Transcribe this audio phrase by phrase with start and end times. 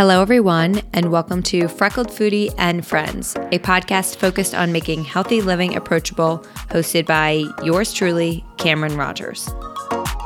[0.00, 5.42] Hello, everyone, and welcome to Freckled Foodie and Friends, a podcast focused on making healthy
[5.42, 6.38] living approachable,
[6.70, 9.46] hosted by yours truly, Cameron Rogers.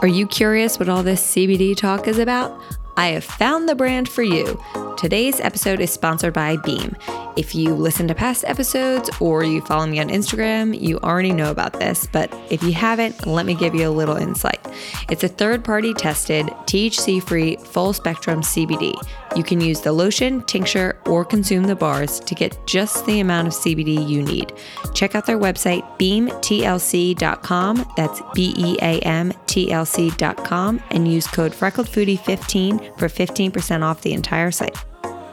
[0.01, 2.57] Are you curious what all this CBD talk is about?
[2.97, 4.63] I have found the brand for you.
[4.97, 6.97] Today's episode is sponsored by Beam.
[7.37, 11.51] If you listen to past episodes or you follow me on Instagram, you already know
[11.51, 14.65] about this, but if you haven't, let me give you a little insight.
[15.11, 18.95] It's a third party tested, THC free, full spectrum CBD.
[19.37, 23.49] You can use the lotion, tincture, or consume the bars to get just the amount
[23.49, 24.53] of CBD you need.
[24.95, 27.93] Check out their website, beamtlc.com.
[27.97, 34.03] That's B E A M T L C.com, and use code FreckledFoodie15 for 15% off
[34.03, 34.84] the entire site.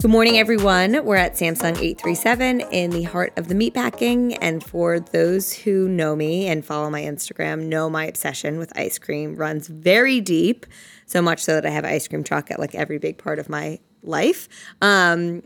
[0.02, 1.06] Good morning, everyone.
[1.06, 4.36] We're at Samsung 837 in the heart of the meatpacking.
[4.42, 8.98] And for those who know me and follow my Instagram, know my obsession with ice
[8.98, 10.66] cream runs very deep,
[11.06, 13.48] so much so that I have ice cream truck at like every big part of
[13.48, 14.50] my life.
[14.82, 15.44] Um,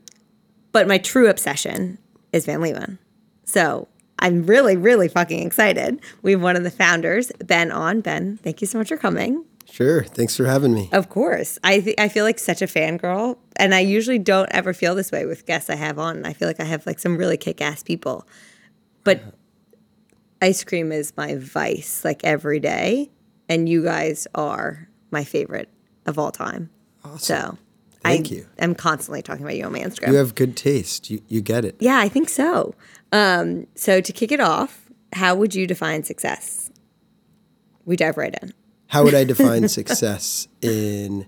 [0.72, 1.98] but my true obsession
[2.32, 2.98] is Van Leeuwen.
[3.44, 6.00] So I'm really, really fucking excited.
[6.22, 8.00] We have one of the founders, Ben, on.
[8.00, 9.44] Ben, thank you so much for coming.
[9.70, 10.04] Sure.
[10.04, 10.90] Thanks for having me.
[10.92, 11.60] Of course.
[11.64, 13.38] I th- I feel like such a fangirl.
[13.58, 16.26] And I usually don't ever feel this way with guests I have on.
[16.26, 18.28] I feel like I have like some really kick ass people.
[19.04, 19.22] But
[20.42, 23.12] ice cream is my vice like every day.
[23.50, 25.70] And you guys are my favorite
[26.06, 26.70] of all time.
[27.04, 27.18] Awesome.
[27.20, 27.58] So
[28.02, 28.46] Thank you.
[28.60, 30.10] I'm constantly talking about you on my Instagram.
[30.10, 31.10] You have good taste.
[31.10, 31.76] You, you get it.
[31.80, 32.76] yeah, I think so.
[33.12, 36.70] Um, so to kick it off, how would you define success?
[37.84, 38.54] We dive right in.
[38.96, 41.26] How would I define success in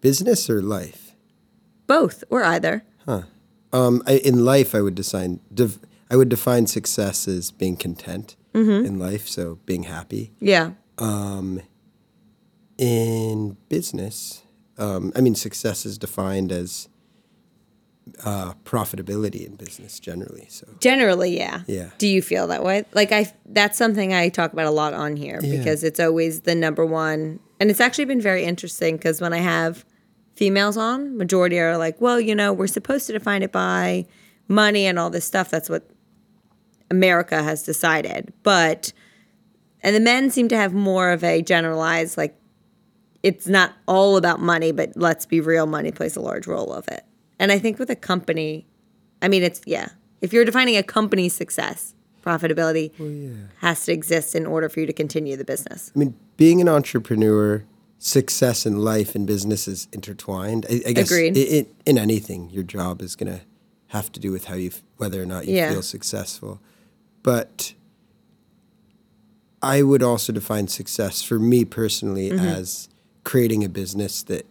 [0.00, 1.16] business or life?
[1.88, 2.84] Both or either.
[3.72, 5.78] Um, I, in life, I would define def,
[6.10, 8.84] I would define success as being content Mm-hmm.
[8.86, 10.30] in life, so being happy.
[10.38, 10.72] Yeah.
[12.78, 14.42] In business,
[14.78, 16.88] um, I mean, success is defined as
[18.24, 20.46] uh, profitability in business generally.
[20.50, 21.62] So Generally, yeah.
[21.66, 21.90] Yeah.
[21.98, 22.84] Do you feel that way?
[22.92, 25.58] Like I that's something I talk about a lot on here Yeah.
[25.58, 29.38] because it's always the number one and it's actually been very interesting because when I
[29.38, 29.84] have
[30.34, 34.06] females on, majority are like, "Well, you know, we're supposed to define it by
[34.48, 35.48] money and all this stuff.
[35.50, 35.88] That's what
[36.90, 38.92] America has decided." But
[39.82, 42.36] and the men seem to have more of a generalized like
[43.22, 46.88] it's not all about money, but let's be real, money plays a large role of
[46.88, 47.04] it.
[47.42, 48.66] And I think with a company,
[49.20, 49.88] I mean, it's yeah.
[50.20, 51.92] If you're defining a company's success,
[52.24, 52.92] profitability
[53.58, 55.90] has to exist in order for you to continue the business.
[55.96, 57.64] I mean, being an entrepreneur,
[57.98, 60.66] success in life and business is intertwined.
[60.70, 61.36] I, I guess Agreed.
[61.36, 63.40] i i in anything, your job is going to
[63.88, 65.72] have to do with how you, whether or not you Yeah.
[65.72, 66.60] feel successful.
[67.24, 67.74] But
[69.60, 72.46] I would also define success for me personally Mm-hmm.
[72.46, 72.88] as
[73.24, 74.46] creating a business that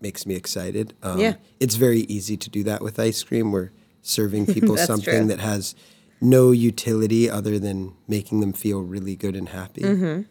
[0.00, 0.94] makes me excited.
[1.02, 1.34] Um, Yeah.
[1.58, 3.52] It's very easy to do that with ice cream.
[3.52, 3.70] We're
[4.02, 5.26] serving people something true.
[5.26, 5.74] that has
[6.20, 9.82] no utility other than making them feel really good and happy.
[9.82, 10.22] Mm-hmm.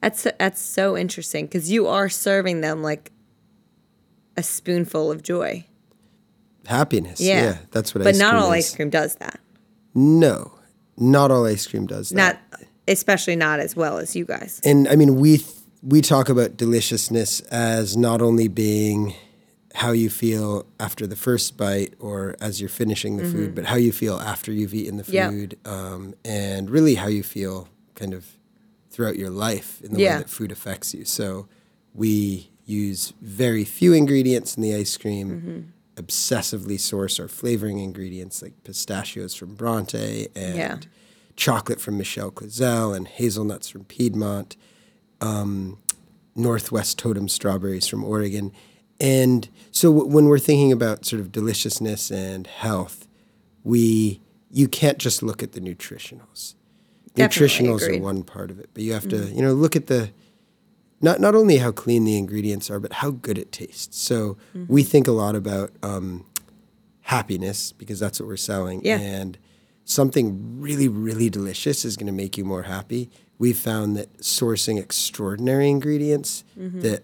[0.00, 3.12] That's that's so interesting because you are serving them like
[4.36, 5.64] a spoonful of joy.
[6.66, 7.20] Happiness.
[7.20, 7.42] Yeah.
[7.42, 8.02] Yeah, that's what.
[8.04, 8.66] But not all is.
[8.66, 9.38] ice cream does that.
[9.94, 10.58] No,
[10.96, 12.16] not all ice cream does that.
[12.16, 14.60] Not especially not as well as you guys.
[14.64, 15.48] and I mean, we th-
[15.82, 19.14] we talk about deliciousness as not only being
[19.74, 23.76] how you feel after the first bite or as you're finishing the food, but how
[23.76, 25.12] you feel after you've eaten the Mm-hmm.
[25.14, 25.30] Yeah.
[25.30, 28.26] food, um, and really how you feel kind of
[28.90, 30.16] throughout your life in the Yeah.
[30.16, 31.04] way that food affects you.
[31.06, 31.48] So
[31.94, 35.28] we use very few ingredients in the ice cream.
[35.30, 35.60] Mm-hmm.
[35.96, 40.78] Obsessively source our flavoring ingredients like pistachios from Bronte and Yeah.
[41.36, 44.56] chocolate from Michel Cluizel and hazelnuts from Piedmont,
[45.22, 45.78] um,
[46.34, 48.52] Northwest Totem strawberries from Oregon.
[49.00, 53.06] And so w- when we're thinking about sort of deliciousness and health,
[53.64, 56.54] we you can't just look at the nutritionals.
[57.14, 58.00] Definitely nutritionals agreed.
[58.00, 60.10] are one part of it, but you have to, you know, look at the
[61.00, 63.98] not not only how clean the ingredients are, but how good it tastes.
[63.98, 64.36] So
[64.68, 66.24] we think a lot about um,
[67.02, 68.84] happiness because that's what we're selling.
[68.84, 68.98] Yeah.
[68.98, 69.38] And
[69.84, 73.10] something really, really delicious is going to make you more happy.
[73.42, 76.82] We've found that sourcing extraordinary ingredients mm-hmm.
[76.82, 77.02] that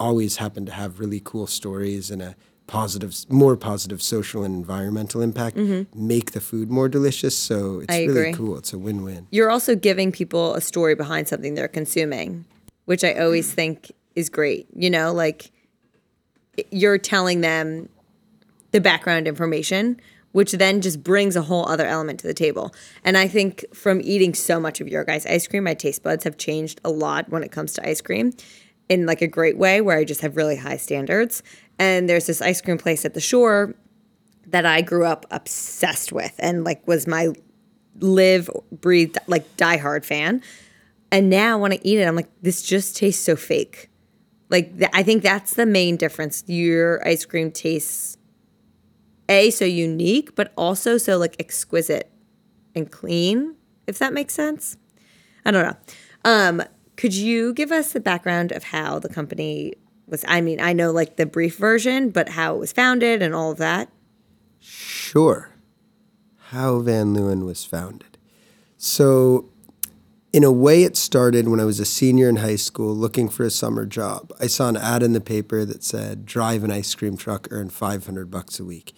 [0.00, 2.36] always happen to have really cool stories and a
[2.66, 6.08] positive, more positive social and environmental impact mm-hmm.
[6.08, 7.36] make the food more delicious.
[7.36, 8.56] So it's really cool.
[8.56, 9.26] It's a win-win.
[9.30, 12.46] You're also giving people a story behind something they're consuming,
[12.86, 13.54] which I always mm.
[13.54, 14.66] think is great.
[14.74, 15.50] You know, like
[16.70, 17.90] you're telling them
[18.70, 20.00] the background information,
[20.34, 22.74] which then just brings a whole other element to the table.
[23.04, 26.24] And I think from eating so much of your guys' ice cream, my taste buds
[26.24, 28.32] have changed a lot when it comes to ice cream
[28.88, 31.40] in like a great way where I just have really high standards.
[31.78, 33.76] and there's this ice cream place at the shore
[34.48, 37.28] that I grew up obsessed with and like was my
[38.00, 40.42] live, breathe, like diehard fan.
[41.12, 43.88] And now when I eat it, I'm like, this just tastes so fake.
[44.50, 46.42] Like th- I think that's the main difference.
[46.48, 48.18] Your ice cream tastes
[49.28, 52.10] a so unique, but also so like exquisite
[52.74, 53.56] and clean.
[53.86, 54.76] If that makes sense,
[55.44, 55.76] I don't know.
[56.24, 56.62] Um,
[56.96, 59.74] could you give us the background of how the company
[60.06, 60.24] was?
[60.28, 63.50] I mean, I know like the brief version, but how it was founded and all
[63.50, 63.90] of that.
[64.60, 65.50] Sure.
[66.48, 68.16] How Van Leeuwen was founded.
[68.76, 69.50] So,
[70.32, 73.44] in a way, it started when I was a senior in high school looking for
[73.44, 74.32] a summer job.
[74.40, 77.70] I saw an ad in the paper that said, drive an ice cream truck, earn
[77.70, 78.92] 500 bucks a week.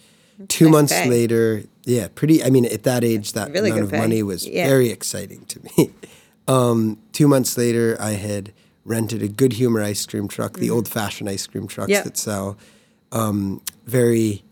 [0.47, 1.09] Two nice months pay.
[1.09, 2.43] later, yeah, pretty.
[2.43, 3.97] I mean, at that age, that Really amount of pay.
[3.99, 4.67] money was Yeah.
[4.67, 5.91] very exciting to me.
[6.49, 8.53] Um, two months later, I had
[8.85, 11.91] rented a Good Humor ice cream truck, the old fashioned ice cream trucks Mm-hmm.
[11.91, 12.03] Yep.
[12.05, 12.57] that sell
[13.11, 14.43] um, very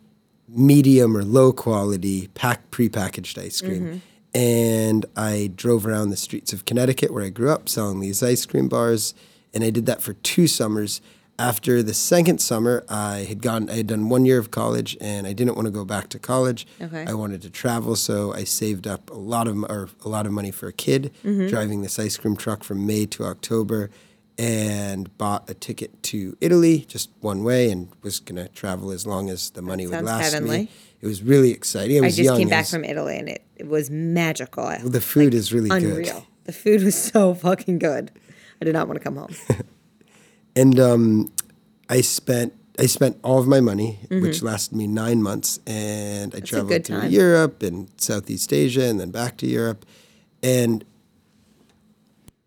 [0.50, 3.82] medium or low quality pack prepackaged ice cream.
[3.84, 3.98] Mm-hmm.
[4.38, 8.46] And I drove around the streets of Connecticut where I grew up selling these ice
[8.46, 9.14] cream bars.
[9.54, 11.00] And I did that for two summers.
[11.38, 13.70] After the second summer, I had gone.
[13.70, 16.20] I had done one year of college, and I didn't want to go back to
[16.20, 16.66] college.
[16.82, 17.04] Okay.
[17.06, 20.32] I wanted to travel, so I saved up a lot of or a lot of
[20.32, 21.48] money for a kid, Mm-hmm.
[21.48, 23.90] driving this ice cream truck from May to October,
[24.38, 29.30] and bought a ticket to Italy just one way, and was gonna travel as long
[29.30, 30.58] as the money would last heavenly.
[30.60, 30.70] me.
[31.02, 32.02] It was really exciting.
[32.02, 32.38] I I just young.
[32.38, 34.64] came back was- from Italy and it, it was magical.
[34.64, 35.96] I- the food is really unreal.
[36.14, 36.24] good.
[36.46, 38.12] The food was so fucking good.
[38.62, 39.36] I did not want to come home.
[40.56, 41.32] and um,
[41.90, 46.40] I spent I spent all of my money, which lasted me nine months, and I
[46.42, 47.12] traveled good through time.
[47.12, 49.86] Europe and Southeast Asia, and then back to Europe,
[50.44, 50.84] and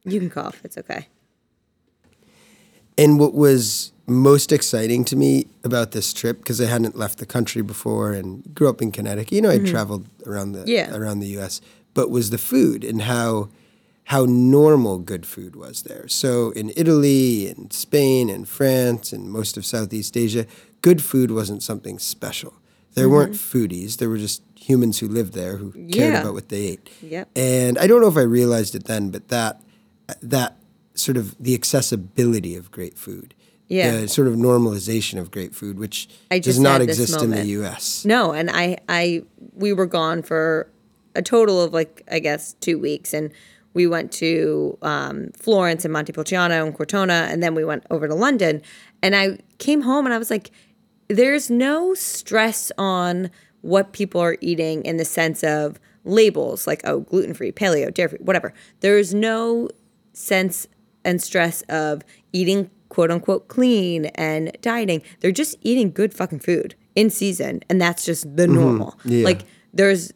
[0.04, 0.60] You can cough.
[0.64, 1.06] It's okay.
[2.96, 7.26] and what was most exciting to me about this trip because I hadn't left the
[7.26, 9.32] country before and grew up in Connecticut.
[9.32, 10.68] You know, I traveled around the Mm-hmm.
[10.70, 10.94] Yeah.
[10.96, 11.60] around the U.S.,
[11.94, 13.48] but was the food and how
[14.12, 16.08] how normal good food was there.
[16.08, 20.46] So in Italy and Spain and France and most of Southeast Asia,
[20.80, 22.54] good food wasn't something special.
[22.94, 23.98] There weren't foodies.
[23.98, 26.00] There were just humans who lived there who cared Mm-hmm.
[26.00, 26.20] Yeah.
[26.20, 26.90] about what they ate.
[27.02, 27.28] Yep.
[27.36, 29.60] And I don't know if I realized it then, but that
[30.22, 30.56] that
[30.94, 33.34] sort of the accessibility of great food,
[33.68, 34.00] Yeah.
[34.00, 37.44] the sort of normalization of great food, which I does not exist in the.
[37.60, 38.04] U.S.
[38.04, 39.22] No, and I, I,
[39.54, 40.68] we were gone for
[41.14, 43.30] a total of like I guess two weeks, and
[43.78, 48.14] we went to um, Florence and Montepulciano and Cortona, and then we went over to
[48.14, 48.60] London.
[49.04, 50.50] And I came home and I was like,
[51.06, 53.30] there's no stress on
[53.60, 58.08] what people are eating in the sense of labels like oh gluten free, paleo, dairy
[58.08, 58.52] free, whatever.
[58.80, 59.68] There's no
[60.12, 60.66] sense
[61.04, 62.02] and stress of
[62.32, 65.02] eating quote unquote clean and dieting.
[65.20, 68.98] They're just eating good fucking food in season, and that's just the normal.
[69.04, 69.24] Yeah.
[69.24, 69.42] Like
[69.72, 70.12] there's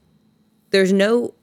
[0.71, 1.35] there's no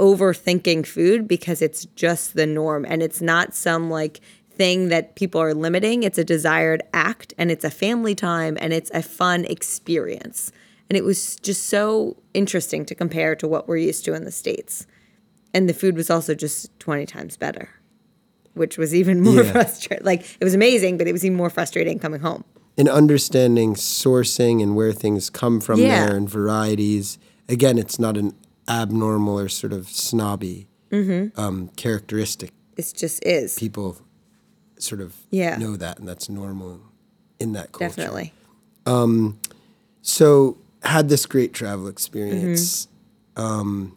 [0.00, 4.20] overthinking food because it's just the norm and it's not some like
[4.50, 6.02] thing that people are limiting.
[6.02, 10.52] It's a desired act and it's a family time and it's a fun experience.
[10.88, 14.32] And it was just so interesting to compare to what we're used to in the
[14.32, 14.86] States.
[15.54, 17.68] And the food was also just 20 times better,
[18.54, 19.52] which was even more Yeah.
[19.52, 20.04] frustrating.
[20.04, 22.44] Like it was amazing, but it was even more frustrating coming home.
[22.78, 26.06] And understanding sourcing and where things come from Yeah.
[26.06, 27.18] there and varieties.
[27.48, 28.34] Again, it's not an
[28.70, 31.38] abnormal or sort of snobby Mm-hmm.
[31.40, 32.50] um, characteristic.
[32.76, 33.56] It just is.
[33.56, 33.98] People
[34.78, 35.56] sort of Yeah.
[35.56, 36.80] know that, and that's normal
[37.38, 37.94] in that culture.
[37.94, 38.32] Definitely.
[40.02, 42.86] So had this great travel experience.
[43.36, 43.42] Mm-hmm.
[43.42, 43.96] Um,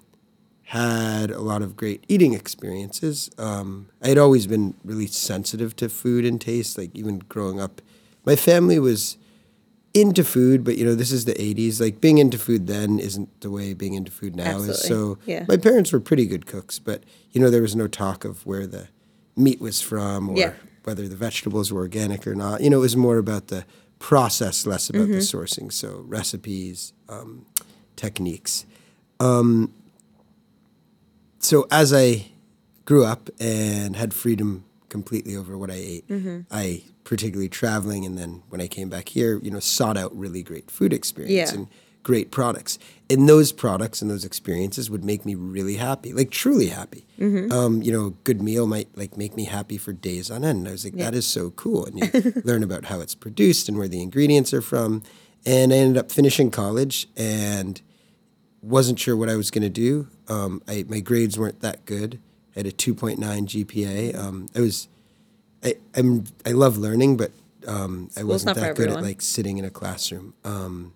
[0.67, 3.29] had a lot of great eating experiences.
[3.37, 6.77] Um, I had always been really sensitive to food and taste.
[6.77, 7.81] Like even growing up,
[8.25, 9.17] my family was
[9.93, 11.79] into food, but you know this is the '80s.
[11.79, 14.81] Like being into food then isn't the way being into food now is.
[14.81, 15.45] So Yeah.
[15.47, 18.65] my parents were pretty good cooks, but you know there was no talk of where
[18.67, 18.88] the
[19.35, 20.53] meat was from or Yeah.
[20.83, 22.62] whether the vegetables were organic or not.
[22.62, 23.65] You know, it was more about the
[24.00, 25.38] process, less about the Mm-hmm.
[25.38, 25.71] sourcing.
[25.71, 27.45] So recipes, um,
[27.95, 28.65] techniques.
[29.19, 29.71] Um,
[31.39, 32.27] so as I
[32.85, 36.39] grew up and had freedom completely over what I ate, Mm-hmm.
[36.51, 40.41] I particularly traveling and then when I came back here, you know, sought out really
[40.43, 41.57] great food experience Yeah.
[41.60, 41.67] and
[42.01, 42.77] great products.
[43.10, 47.05] And those products and those experiences would make me really happy, like truly happy.
[47.19, 47.51] Mm-hmm.
[47.51, 50.60] Um, you know, a good meal might like make me happy for days on end.
[50.60, 51.86] And I was like, that is so cool.
[51.86, 55.01] And you learn about how it's produced and where the ingredients are from.
[55.45, 57.81] And I ended up finishing college and
[58.62, 60.07] wasn't sure what I was going to do.
[60.27, 62.19] Um, I, my grades weren't that good.
[62.55, 64.15] I had a 2.9 GPA.
[64.17, 64.88] Um, I was,
[65.63, 67.32] I, I'm, I love learning, but
[67.65, 70.34] Um, I wasn't that good at like sitting in a classroom.
[70.43, 70.93] Um,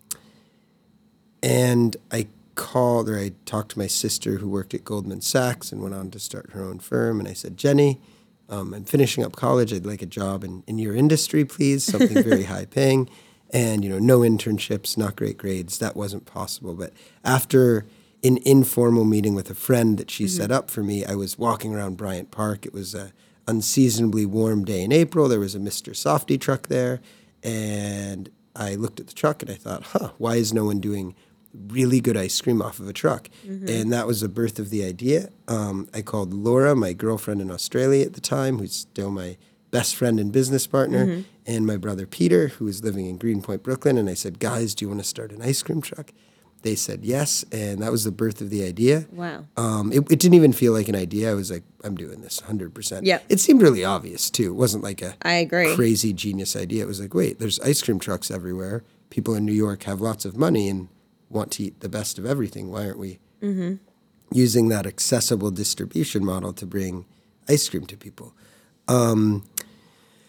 [1.41, 5.81] and I called or I talked to my sister who worked at Goldman Sachs and
[5.81, 7.19] went on to start her own firm.
[7.19, 8.01] And I said, Jenny,
[8.49, 9.73] um, I'm finishing up college.
[9.73, 13.09] I'd like a job in, in your industry, please, something very high paying.
[13.51, 15.77] And, you know, no internships, not great grades.
[15.77, 16.73] That wasn't possible.
[16.73, 16.91] But
[17.23, 17.85] after
[18.23, 21.73] an informal meeting with a friend that she set up for me, I was walking
[21.73, 22.65] around Bryant Park.
[22.65, 23.13] It was a
[23.47, 25.27] unseasonably warm day in April.
[25.27, 25.91] There was a Mr.
[25.93, 26.99] Softee truck there.
[27.43, 31.15] And I looked at the truck and I thought, huh, why is no one doing
[31.69, 33.29] really good ice cream off of a truck?
[33.69, 35.29] And that was the birth of the idea.
[35.47, 39.37] Um, I called Laura, my girlfriend in Australia at the time, who's still my
[39.71, 43.97] best friend and business partner, and my brother Peter, who was living in Greenpoint, Brooklyn.
[43.97, 46.11] And I said, guys, do you want to start an ice cream truck?
[46.63, 47.45] They said yes.
[47.51, 49.05] And that was the birth of the idea.
[49.11, 49.45] Wow.
[49.57, 51.31] Um, it, it didn't even feel like an idea.
[51.31, 53.01] I was like, I'm doing this 100%.
[53.03, 53.23] Yep.
[53.29, 54.47] It seemed really obvious, too.
[54.51, 55.73] It wasn't like a I agree.
[55.75, 56.83] crazy genius idea.
[56.83, 58.83] It was like, wait, there's ice cream trucks everywhere.
[59.09, 60.89] People in New York have lots of money and
[61.29, 62.69] want to eat the best of everything.
[62.71, 63.75] Why aren't we Mm-hmm.
[64.35, 67.05] using that accessible distribution model to bring
[67.47, 68.33] ice cream to people?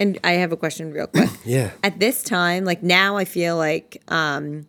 [0.00, 1.30] And I have a question real quick.
[1.44, 1.70] Yeah.
[1.82, 4.66] At this time, like now I feel like um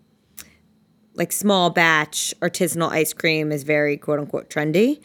[1.19, 4.99] like small batch artisanal ice cream is very quote unquote trendy.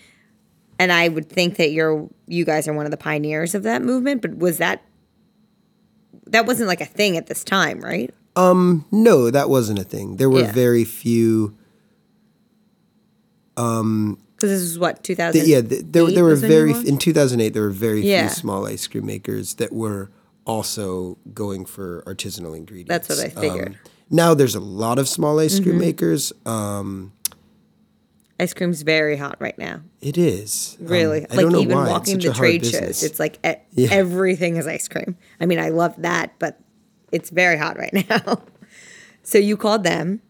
[0.78, 3.82] And I would think that you're you guys are one of the pioneers of that
[3.82, 4.82] movement, but was that
[6.28, 8.14] that wasn't like a thing at this time, right?
[8.36, 10.16] Um no, that wasn't a thing.
[10.16, 10.52] There were Yeah.
[10.52, 11.54] very few.
[13.56, 15.32] Um because this is what 2000.
[15.32, 17.50] th- yeah, th- there, there were was when you very in 2008.
[17.54, 18.26] There were very Yeah.
[18.26, 20.10] few small ice cream makers that were
[20.44, 22.88] also going for artisanal ingredients.
[22.88, 23.68] That's what I figured.
[23.74, 25.64] Um, now there's a lot of small ice Mm-hmm.
[25.64, 26.32] cream makers.
[26.46, 27.12] Um,
[28.40, 29.80] ice cream's very hot right now.
[30.00, 31.88] it is Um, Really, I like don't know even why.
[31.90, 33.88] Walking hard trade shows, it's like e- Yeah.
[33.92, 35.16] everything is ice cream.
[35.40, 36.58] I mean, I love that, but
[37.12, 38.42] it's very hot right now.
[39.22, 40.20] so you called them.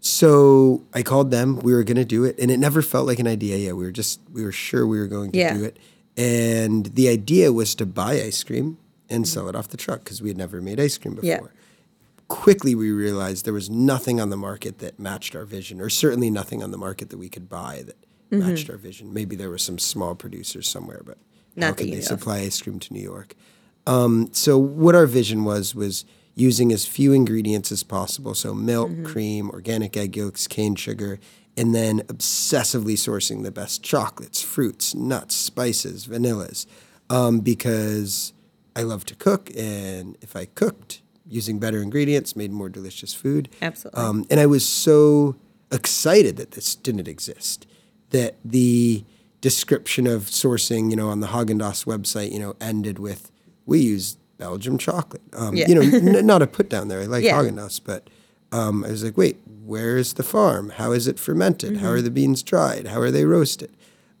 [0.00, 1.60] So I called them.
[1.60, 3.56] We were going to do it, and it never felt like an idea.
[3.56, 5.54] Yeah, we were just we were sure we were going to Yeah.
[5.56, 5.76] do it,
[6.16, 10.20] and the idea was to buy ice cream and sell it off the truck because
[10.20, 11.28] we had never made ice cream before.
[11.28, 11.38] Yeah.
[12.28, 16.30] Quickly, we realized there was nothing on the market that matched our vision, or certainly
[16.30, 17.96] nothing on the market that we could buy that
[18.30, 18.48] Mm-hmm.
[18.48, 19.12] matched our vision.
[19.12, 21.18] Maybe there were some small producers somewhere, but
[21.54, 23.34] Not how could they know supply ice cream to New York?
[23.86, 28.32] Um, so what our vision was was using as few ingredients as possible.
[28.34, 29.04] So milk, Mm-hmm.
[29.04, 31.20] cream, organic egg yolks, cane sugar,
[31.58, 36.64] and then obsessively sourcing the best chocolates, fruits, nuts, spices, vanillas,
[37.10, 38.32] um, because
[38.74, 43.48] I love to cook, and if I cooked using better ingredients, made more delicious food.
[43.60, 44.02] Absolutely.
[44.02, 45.36] Um, and I was so
[45.70, 47.66] excited that this didn't exist,
[48.10, 49.04] that the
[49.40, 53.30] description of sourcing, you know, on the Haagen Dazs website, you know, ended with
[53.66, 55.68] "We use Belgium chocolate." Um, Yeah.
[55.68, 55.80] You know,
[56.18, 57.00] n- not a put down there.
[57.00, 57.34] I like Yeah.
[57.42, 58.08] Haagen Dazs, but
[58.52, 60.70] um, I was like, wait, where is the farm?
[60.70, 61.78] How is it fermented?
[61.78, 61.94] How Mm-hmm.
[61.94, 62.88] are the beans dried?
[62.88, 63.70] How are they roasted?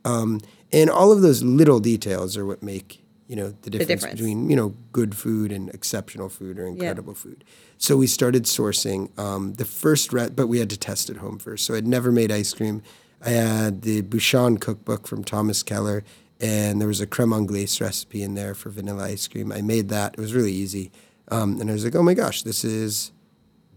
[0.04, 0.40] Um,
[0.72, 4.20] and all of those little details are what make you know the difference, difference.
[4.20, 7.44] between you know good food and exceptional food or incredible food.
[7.78, 11.38] So we started sourcing um, the first, re- but we had to test at home
[11.38, 11.64] first.
[11.64, 12.82] So I'd never made ice cream.
[13.24, 16.04] I had the Bouchon cookbook from Thomas Keller,
[16.40, 19.52] and there was a creme anglaise recipe in there for vanilla ice cream.
[19.52, 20.14] I made that.
[20.14, 20.90] It was really easy,
[21.28, 23.12] um, and I was like, oh my gosh, this is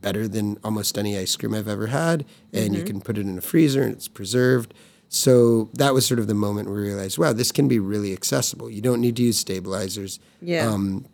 [0.01, 2.25] better than almost any ice cream I've ever had.
[2.53, 4.71] And you can put it in a freezer and it's preserved.
[5.15, 8.69] So that was sort of the moment we realized, wow, this can be really accessible.
[8.69, 10.19] You don't need to use stabilizers.
[10.41, 10.67] Yeah.
[10.69, 11.05] Um,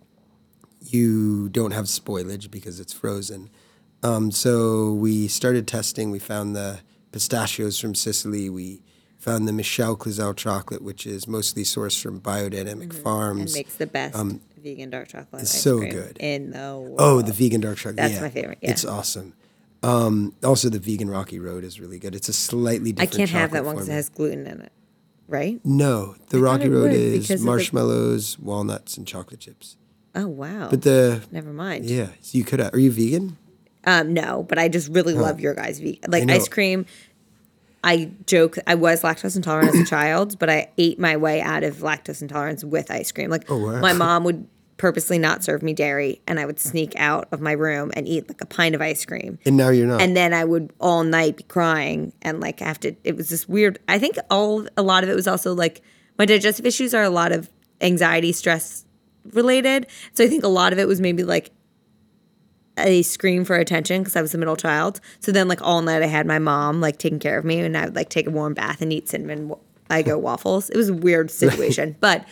[0.80, 3.52] you don't have spoilage because it's frozen.
[4.02, 6.10] Um, so we started testing.
[6.10, 6.80] We found the
[7.12, 8.50] pistachios from Sicily.
[8.50, 8.82] We
[9.20, 13.54] found the Michel Cluizel chocolate, which is mostly sourced from biodynamic farms.
[13.54, 14.18] and makes the best
[14.58, 16.18] vegan dark chocolate Um, so good.
[16.20, 16.96] in the world.
[16.98, 17.98] Oh, the vegan dark chocolate.
[17.98, 18.22] That's yeah.
[18.22, 18.72] my favorite, yeah.
[18.72, 19.34] It's awesome.
[19.84, 22.14] Um, also, the vegan Rocky Road is really good.
[22.16, 23.14] It's a slightly different.
[23.14, 24.72] I can't have that one because it has gluten in it,
[25.28, 25.60] right?
[25.66, 29.78] No, the thought Rocky Road is of the- marshmallows, walnuts, and chocolate chips.
[30.14, 30.68] Oh wow.
[30.70, 31.86] But the Never mind.
[31.86, 32.60] yeah, so you could.
[32.60, 33.38] Have, are you vegan?
[33.86, 36.12] Um, no, but I just really love your guys' vegan.
[36.12, 36.86] Like ice cream.
[37.84, 41.64] I joke I was lactose intolerant as a child, but I ate my way out
[41.64, 43.32] of lactose intolerance with ice cream.
[43.32, 43.80] Like Oh, wow.
[43.80, 44.46] my mom would
[44.82, 48.28] purposely not serve me dairy, and I would sneak out of my room and eat
[48.28, 49.38] like a pint of ice cream.
[49.46, 50.02] And now you're not.
[50.02, 52.96] And then I would all night be crying and like have to.
[53.04, 53.78] It was this weird.
[53.88, 55.84] I think all a lot of it was also like
[56.18, 58.84] my digestive issues are a lot of anxiety, stress
[59.34, 59.86] related.
[60.14, 61.52] So I think a lot of it was maybe like
[62.76, 65.00] a scream for attention because I was a middle child.
[65.20, 67.78] So then like all night I had my mom like taking care of me and
[67.78, 69.54] I would like take a warm bath and eat cinnamon
[69.92, 70.72] Eggo waffles.
[70.72, 72.26] It was a weird situation, but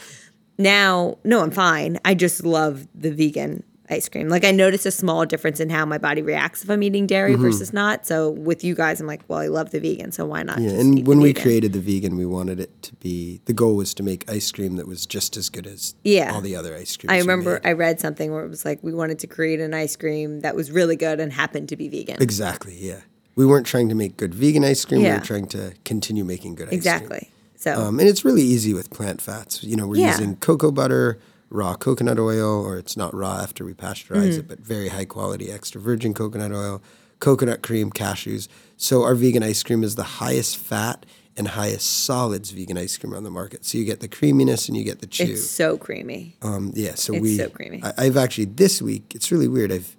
[0.59, 1.97] now no, I'm fine.
[2.05, 4.29] I just love the vegan ice cream.
[4.29, 7.33] Like I notice a small difference in how my body reacts if I'm eating dairy
[7.33, 7.41] Mm-hmm.
[7.41, 8.05] versus not.
[8.05, 10.59] So with you guys, I'm like, well, I love the vegan, so why not?
[10.61, 11.41] Yeah, and when we vegan?
[11.41, 14.75] created the vegan, we wanted it to be the goal was to make ice cream
[14.75, 16.31] that was just as good as Yeah.
[16.35, 17.11] all the other ice creams.
[17.13, 17.59] I remember.
[17.63, 20.55] I read something where it was like we wanted to create an ice cream that
[20.55, 22.21] was really good and happened to be vegan.
[22.21, 22.75] exactly.
[22.79, 22.99] Yeah,
[23.35, 25.01] we weren't trying to make good vegan ice cream.
[25.01, 25.13] Yeah.
[25.13, 26.77] We were trying to continue making good ice cream.
[26.77, 27.29] Exactly.
[27.59, 29.63] So Um, and it's really easy with plant fats.
[29.63, 30.11] You know, we're Yeah.
[30.11, 31.17] using cocoa butter,
[31.49, 34.39] raw coconut oil, or it's not raw after we pasteurize Mm-hmm.
[34.39, 36.81] it, but very high quality extra virgin coconut oil,
[37.19, 38.47] coconut cream, cashews.
[38.77, 43.13] So our vegan ice cream is the highest fat and highest solids vegan ice cream
[43.13, 43.65] on the market.
[43.65, 45.23] So you get the creaminess and you get the chew.
[45.25, 46.37] it's so creamy.
[46.41, 47.37] Um, yeah, so It's we.
[47.37, 47.81] so creamy.
[47.83, 49.11] I, I've actually this week.
[49.15, 49.71] It's really weird.
[49.73, 49.97] I've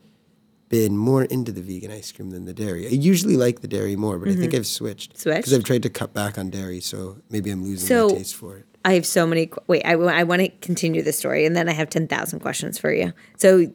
[0.70, 2.86] been more into the vegan ice cream than the dairy.
[2.86, 5.10] I usually like the dairy more, but I think I've switched.
[5.10, 5.18] Mm-hmm.
[5.20, 5.36] Switched?
[5.38, 8.36] because I've tried to cut back on dairy, so maybe I'm losing So- my taste
[8.36, 8.64] for it.
[8.82, 9.50] I have so many.
[9.66, 12.90] Wait, I, want to continue the story, and then I have ten thousand questions for
[12.90, 13.12] you.
[13.36, 13.70] So,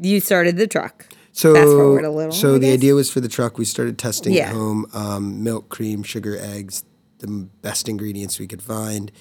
[0.00, 1.04] you started the truck.
[1.32, 3.58] So, Fast forward a little, so the idea was for the truck.
[3.58, 4.48] We started testing Yeah.
[4.48, 6.82] at home: um, milk, cream, sugar, eggs,
[7.18, 7.26] the
[7.60, 9.12] best ingredients we could find.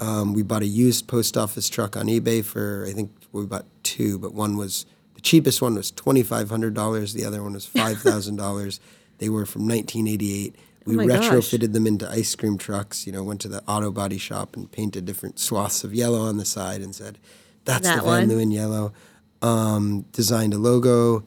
[0.00, 3.66] Um, we bought a used post office truck on eBay for I think we bought
[3.84, 4.84] two, but one was
[5.22, 7.14] cheapest one was twenty five hundred dollars.
[7.14, 8.80] The other one was five thousand dollars.
[9.18, 10.56] They were from nineteen eighty eight.
[10.84, 11.28] We Oh my gosh.
[11.28, 13.06] retrofitted them into ice cream trucks.
[13.06, 16.38] You know, went to the auto body shop and painted different swaths of yellow on
[16.38, 17.18] the side and said,
[17.64, 18.28] "That's That the Van?
[18.28, 18.92] Leeuwen yellow."
[19.42, 21.22] Um, designed a logo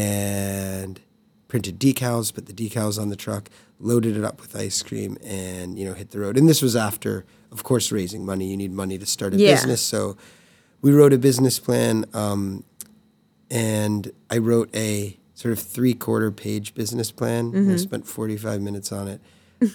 [0.00, 1.00] and
[1.48, 3.48] printed decals, put the decals on the truck,
[3.78, 6.36] loaded it up with ice cream, and you know hit the road.
[6.38, 8.46] And this was after, of course, raising money.
[8.50, 9.54] You need money to start a Yeah.
[9.54, 10.16] business, so
[10.82, 12.64] we wrote a business plan, um,
[13.50, 17.52] and I wrote a sort of three quarter page business plan.
[17.52, 17.72] Mm-hmm.
[17.72, 19.20] I spent forty five minutes on it.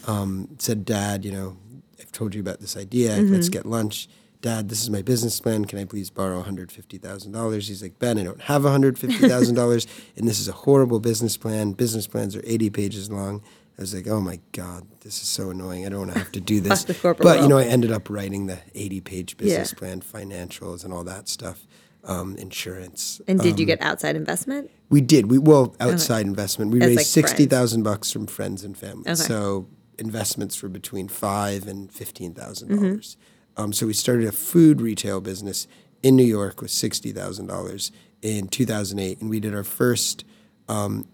[0.07, 1.57] Um, said, Dad, you know,
[1.99, 3.11] I've told you about this idea.
[3.17, 3.33] Mm-hmm.
[3.33, 4.07] Let's get lunch.
[4.41, 5.65] Dad, this is my business plan.
[5.65, 7.67] Can I please borrow $150,000?
[7.67, 11.71] He's like, Ben, I don't have $150,000, and this is a horrible business plan.
[11.71, 13.41] Business plans are 80 pages long.
[13.77, 15.85] I was like, oh my God, this is so annoying.
[15.85, 16.83] I don't want to have to do this.
[17.01, 19.79] but, you know, I ended up writing the 80 page business Yeah.
[19.79, 21.65] plan, financials, and all that stuff,
[22.05, 23.19] um, insurance.
[23.27, 24.69] And did Um, you get outside investment?
[24.89, 25.29] We did.
[25.29, 26.71] We well outside investment.
[26.71, 29.03] We As, raised like, sixty thousand bucks from friends and family.
[29.09, 29.15] Okay.
[29.15, 32.83] So investments were between five and fifteen thousand Mm-hmm.
[32.83, 33.17] dollars.
[33.57, 35.67] Um, so we started a food retail business
[36.03, 37.91] in New York with sixty thousand dollars
[38.21, 40.23] in two thousand eight, and we did our first
[40.69, 41.05] um,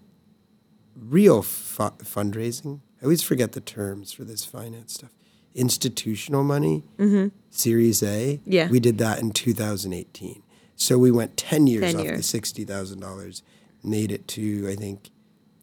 [0.96, 2.80] real fu- fundraising.
[3.00, 5.10] I always forget the terms for this finance stuff.
[5.54, 6.82] Institutional money,
[7.50, 8.38] Series A.
[8.38, 8.50] Mm-hmm.
[8.50, 8.68] Yeah.
[8.70, 10.41] we did that in 2018.
[10.82, 13.42] So we went 10 years 10 off the sixty thousand dollars,
[13.84, 15.10] made it to I think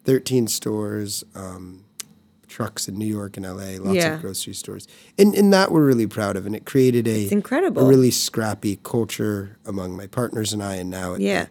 [0.04, 1.84] thirteen stores, um,
[2.48, 4.14] trucks in New York and LA, lots Yeah.
[4.14, 7.32] of grocery stores, and and that we're really proud of, and it created a It's
[7.32, 7.82] incredible.
[7.82, 11.44] a really scrappy culture among my partners and I, and now at Yeah.
[11.44, 11.50] the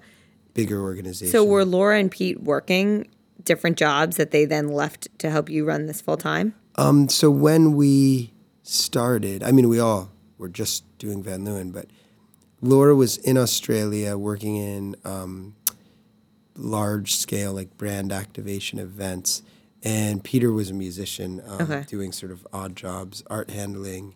[0.56, 1.32] bigger organization.
[1.32, 3.08] So were Laura and Pete working
[3.46, 6.56] different jobs that they then left to help you run this full time?
[6.76, 11.86] Um, so when we started, I mean, we all were just doing Van Leeuwen, but
[12.62, 15.56] Laura was in Australia working in um,
[16.56, 19.44] large scale, like brand activation events.
[19.82, 21.86] And Peter was a musician um, Okay.
[21.88, 24.16] doing sort of odd jobs, art handling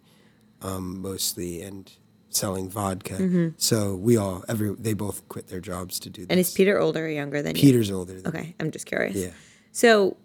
[0.62, 1.90] um, mostly, and
[2.30, 3.52] selling vodka.
[3.58, 6.28] So we all, every they both quit their jobs to do this.
[6.30, 7.62] And is Peter older or younger than you?
[7.62, 9.16] Peter's older than Okay, I'm just curious.
[9.16, 9.30] Yeah.
[9.72, 10.18] So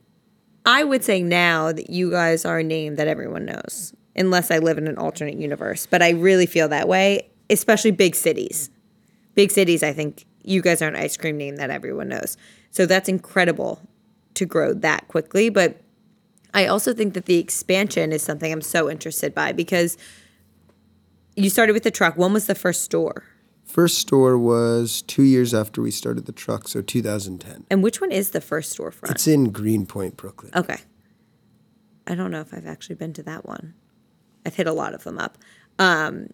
[0.67, 4.59] I would say now that you guys are a name that everyone knows, unless I
[4.59, 5.87] live in an alternate universe.
[5.87, 8.71] But I really feel that way, especially big cities.
[9.35, 12.37] Big cities, I think you guys are an ice cream name that everyone knows.
[12.71, 13.83] So that's incredible
[14.35, 15.49] to grow that quickly.
[15.49, 15.81] But
[16.55, 19.97] I also think that the expansion is something I'm so interested by because
[21.37, 22.17] you started with the truck.
[22.17, 23.25] When was the first store?
[23.65, 27.67] First store was two years after we started the truck, so 2010.
[27.71, 29.11] And which one is the first storefront?
[29.11, 30.53] It's in Greenpoint, Brooklyn.
[30.57, 30.79] Okay.
[32.07, 33.75] I don't know if I've actually been to that one.
[34.47, 35.37] I've hit a lot of them up.
[35.79, 36.31] Um,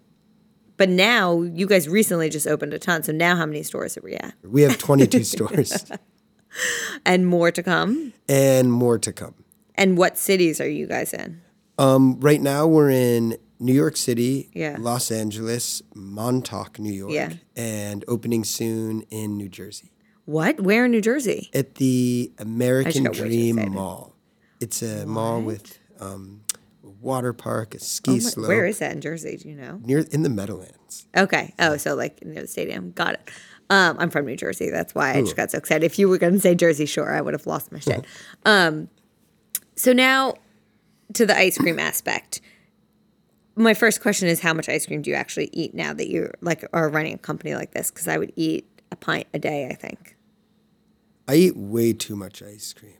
[0.76, 3.02] but now you guys recently just opened a ton.
[3.02, 4.34] So now how many stores are we at?
[4.42, 5.84] We have 22 stores
[7.04, 8.12] And more to come.
[8.28, 9.34] and more to come.
[9.74, 11.40] And what cities are you guys in?
[11.78, 14.76] Um, right now, we're in New York City, Yeah.
[14.78, 17.32] Los Angeles, Montauk, New York, Yeah.
[17.56, 19.90] and opening soon in New Jersey
[20.26, 20.60] What?
[20.60, 21.50] Where in New Jersey?
[21.52, 23.74] at the American got way too Dream excited.
[23.74, 24.14] Mall.
[24.60, 26.42] It's a mall with um,
[27.04, 29.36] water park, a ski Oh my- slope where is that in Jersey?
[29.36, 29.80] Do you know?
[29.84, 31.06] near in the Meadowlands.
[31.16, 31.54] Okay.
[31.58, 32.90] Oh, so like near the stadium.
[32.92, 33.30] Got it.
[33.70, 34.70] Um, I'm from New Jersey.
[34.70, 35.84] That's why I just got so excited.
[35.86, 38.04] If you were going to say Jersey Shore, I would have lost my shit.
[38.46, 38.88] Um,
[39.76, 40.34] so now
[41.14, 42.40] to the ice cream aspect.
[43.56, 46.34] My first question is how much ice cream do you actually eat now that you're
[46.40, 47.90] like are running a company like this?
[47.90, 50.16] Because I would eat a pint a day, I think.
[51.28, 52.94] I eat way too much ice cream.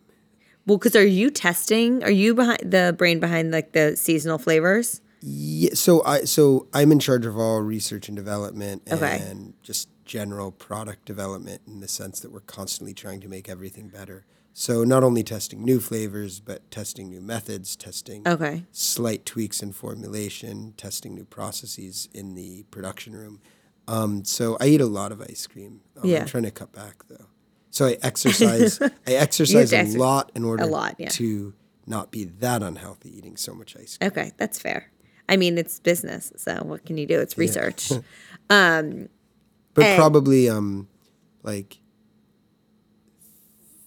[0.67, 2.03] Well, because are you testing?
[2.05, 5.01] Are you behind the brain behind like the seasonal flavors?
[5.21, 9.19] Yeah, so I so I'm in charge of all research and development Okay.
[9.21, 13.89] and just general product development in the sense that we're constantly trying to make everything
[13.89, 14.27] better.
[14.53, 18.65] So not only testing new flavors, but testing new methods, testing Okay.
[18.71, 23.41] slight tweaks in formulation, testing new processes in the production room.
[23.89, 25.81] Um, so I eat a lot of ice cream.
[26.01, 26.21] Um, Yeah.
[26.21, 27.27] I'm trying to cut back though.
[27.75, 28.81] So I exercise.
[28.81, 31.09] I exercise a exer- lot in order lot, yeah.
[31.09, 31.55] to
[31.87, 34.13] not be that unhealthy eating so much ice cream.
[34.13, 34.93] Okay, that's fair.
[35.29, 37.19] I mean, it's business, so what can you do?
[37.19, 37.91] It's research.
[38.49, 39.09] um,
[39.75, 40.87] but And- probably um
[41.43, 41.79] like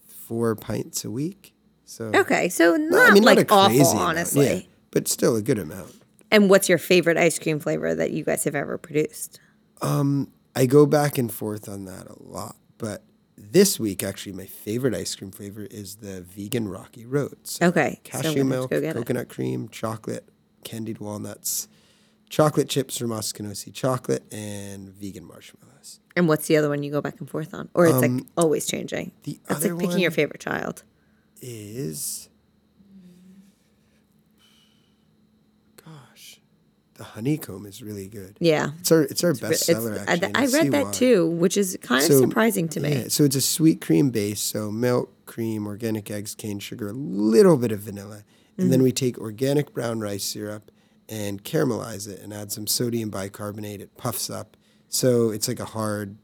[0.06, 1.54] four pints a week.
[1.86, 4.54] So okay, so No, not I mean like not a awful, amount, honestly.
[4.54, 5.96] yeah, but still a good amount.
[6.30, 9.40] And what's your favorite ice cream flavor that you guys have ever produced?
[9.82, 13.04] I go back and forth on that a lot, but
[13.52, 17.38] this week actually my favorite ice cream flavor is the vegan Rocky Road.
[17.44, 18.94] So Okay, cashew to milk, get it.
[18.94, 20.28] coconut cream, chocolate,
[20.64, 21.68] candied walnuts,
[22.30, 26.00] chocolate chips from Moskinosi chocolate, and vegan marshmallows.
[26.16, 28.28] And what's the other one you go back and forth on, or it's like Um,
[28.36, 29.12] always changing?
[29.24, 30.84] the That's other like picking your favorite child.
[31.42, 32.30] Is
[35.86, 36.42] gosh,
[36.98, 38.38] the honeycomb is really good.
[38.40, 40.28] Yeah, It's our it's our It's- bestseller I, actually.
[40.28, 42.90] and I read that too, which is kind of surprising to me.
[42.94, 46.94] Yeah, so it's a sweet cream base, so milk, cream, organic eggs, cane sugar, a
[46.94, 48.24] little bit of vanilla,
[48.58, 48.70] and Mm-hmm.
[48.72, 50.72] then we take organic brown rice syrup
[51.08, 53.80] and caramelize it and add some sodium bicarbonate.
[53.82, 54.58] It puffs up,
[54.90, 56.18] so it's like a hard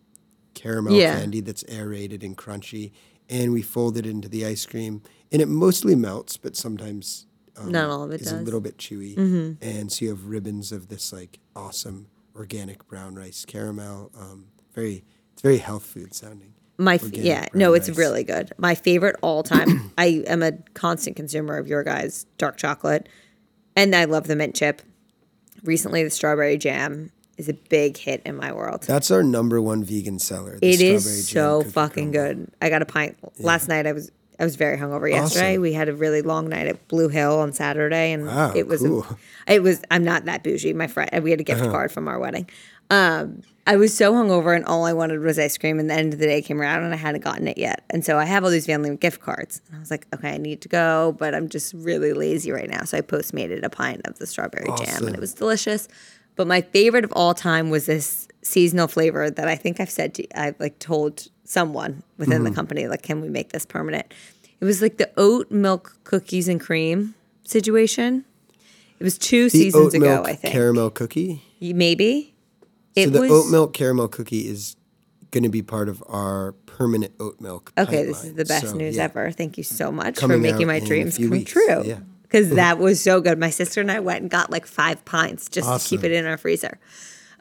[0.55, 1.17] caramel Yeah.
[1.19, 2.91] candy that's aerated and crunchy.
[3.29, 7.25] And we fold it into the ice cream, and it mostly melts, but sometimes
[7.57, 9.15] um, Not all of it is a little bit chewy.
[9.61, 14.11] And so you have ribbons of this like awesome organic brown rice caramel.
[14.19, 16.53] Um, very, it's very health food sounding.
[16.77, 17.97] My f- yeah, no, it's rice.
[17.97, 18.51] really good.
[18.57, 19.91] My favorite all time.
[19.97, 23.07] I am a constant consumer of your guys' dark chocolate,
[23.75, 24.81] and I love the mint chip.
[25.63, 28.83] Recently, the strawberry jam is a big hit in my world.
[28.83, 30.57] That's our number one vegan seller.
[30.59, 32.51] the It strawberry jam so fucking good.
[32.61, 33.85] I got a pint last night.
[33.85, 34.11] I was
[34.43, 35.53] I was very hungover yesterday.
[35.53, 35.61] Awesome.
[35.61, 38.81] We had a really long night at Blue Hill on Saturday, and Wow, it was
[38.81, 39.05] cool.
[39.47, 39.81] it was.
[39.89, 40.73] I'm not that bougie.
[40.73, 42.49] My friend, we had a gift card from our wedding.
[42.89, 45.79] Um, I was so hungover, and all I wanted was ice cream.
[45.79, 47.83] And the end of the day came around, and I hadn't gotten it yet.
[47.89, 50.37] And so I have all these family gift cards, and I was like, okay, I
[50.37, 52.83] need to go, but I'm just really lazy right now.
[52.83, 55.87] So I postmated a pint of the strawberry jam, and it was delicious.
[56.35, 60.15] But my favorite of all time was this seasonal flavor that I think I've said
[60.15, 62.43] to I've like told someone within Mm-hmm.
[62.45, 64.13] the company like, can we make this permanent?
[64.63, 68.23] It was like the oat milk cookies and cream situation.
[68.97, 70.53] It was two The seasons oat ago, milk I think.
[70.53, 71.41] caramel cookie.
[71.59, 72.33] Maybe.
[72.95, 74.77] It so the was oat milk caramel cookie is
[75.31, 77.73] going to be part of our permanent oat milk.
[77.77, 79.03] Okay, this is the best So, news yeah.
[79.03, 79.31] ever.
[79.31, 81.51] Thank you so much Coming for making my dreams come weeks.
[81.51, 81.83] true.
[81.83, 81.99] Yeah.
[82.21, 83.37] Because that was so good.
[83.37, 86.25] My sister and I went and got like five pints just to keep it in
[86.25, 86.79] our freezer.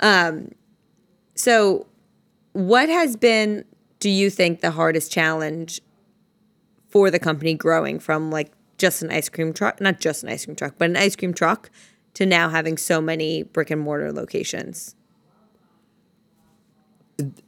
[0.00, 0.50] Um,
[1.36, 1.86] so,
[2.52, 3.64] what has been,
[4.00, 5.80] do you think, the hardest challenge
[6.92, 10.44] for the company growing from like just an ice cream truck, not just an ice
[10.44, 11.70] cream truck, but an ice cream truck
[12.14, 14.94] to now having so many brick and mortar locations?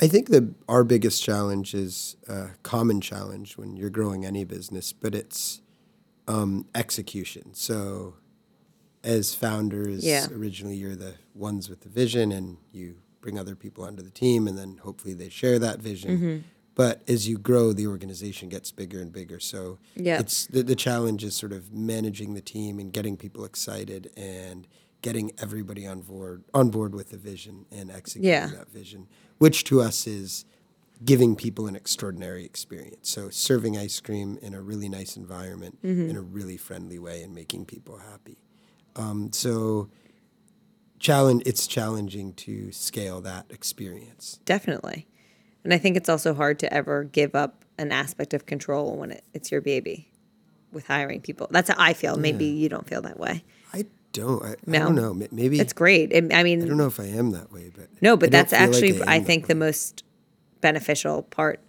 [0.01, 4.93] I think the our biggest challenge is a common challenge when you're growing any business,
[4.93, 5.61] but it's
[6.29, 7.53] um, execution.
[7.55, 8.15] So,
[9.03, 10.27] as founders, Yeah.
[10.33, 14.47] originally you're the ones with the vision, and you bring other people onto the team,
[14.47, 16.17] and then hopefully they share that vision.
[16.17, 16.39] Mm-hmm.
[16.75, 19.39] But as you grow, the organization gets bigger and bigger.
[19.39, 20.19] So Yeah.
[20.19, 24.67] it's the, the challenge is sort of managing the team and getting people excited and
[25.03, 28.47] getting everybody on board on board with the vision and executing Yeah.
[28.47, 29.07] that vision,
[29.39, 30.45] which to us is
[31.05, 33.11] giving people an extraordinary experience.
[33.11, 36.09] So serving ice cream in a really nice environment Mm-hmm.
[36.11, 38.39] in a really friendly way and making people happy.
[38.97, 39.91] Um, so
[40.99, 44.41] challenge it's challenging to scale that experience.
[44.45, 45.07] Definitely.
[45.65, 49.11] And I think it's also hard to ever give up an aspect of control when
[49.11, 50.11] it, it's your baby
[50.73, 51.49] with hiring people.
[51.51, 52.17] That's how I feel.
[52.17, 53.45] Maybe you don't feel that way.
[53.73, 54.43] I don't.
[54.45, 54.79] I, I No.
[54.81, 55.27] don't know.
[55.33, 56.13] Maybe It's great.
[56.13, 58.51] It, I I don't know if I am that way, but no, but don't that's
[58.53, 60.05] feel like actually, I think, the most
[60.61, 61.61] beneficial part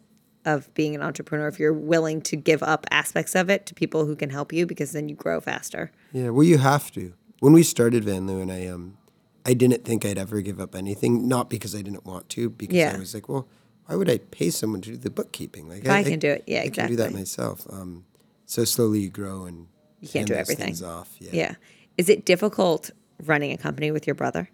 [0.46, 4.06] of being an entrepreneur if you're willing to give up aspects of it to people
[4.06, 5.92] who can help you because then you grow faster.
[6.14, 7.14] Yeah, well, you have to.
[7.40, 8.98] When we started Van Leeuwen, I um,
[9.46, 11.28] I didn't think I'd ever give up anything.
[11.28, 12.94] Not because I didn't want to, because Yeah.
[12.96, 13.48] I was like, well,
[13.86, 15.68] why would I pay someone to do the bookkeeping?
[15.70, 16.44] Like I can do it.
[16.48, 16.84] Yeah, exactly.
[16.84, 17.68] I can do that myself.
[17.70, 18.06] Um,
[18.46, 19.68] so slowly you grow and
[20.00, 20.76] You can't do everything.
[20.84, 21.16] off.
[21.20, 21.30] Yeah.
[21.34, 21.56] Yeah.
[21.98, 22.92] Is it difficult
[23.24, 24.50] running a company with your brother?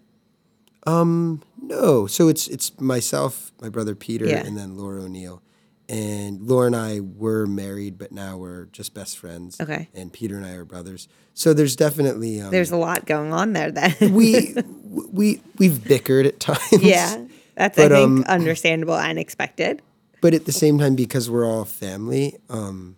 [0.86, 4.44] No, so it's it's myself, my brother Peter, Yeah.
[4.44, 5.42] and then Laura O'Neill.
[5.88, 9.60] And Laura and I were married, but now we're just best friends.
[9.60, 9.88] Okay.
[9.94, 11.06] And Peter and I are brothers.
[11.34, 13.94] So there's definitely um, There's a lot going on there then.
[14.12, 16.60] we we we've bickered at times.
[16.82, 17.24] yeah.
[17.54, 19.82] That's I think um, understandable and expected.
[20.20, 22.96] But at the same time, because we're all family, um,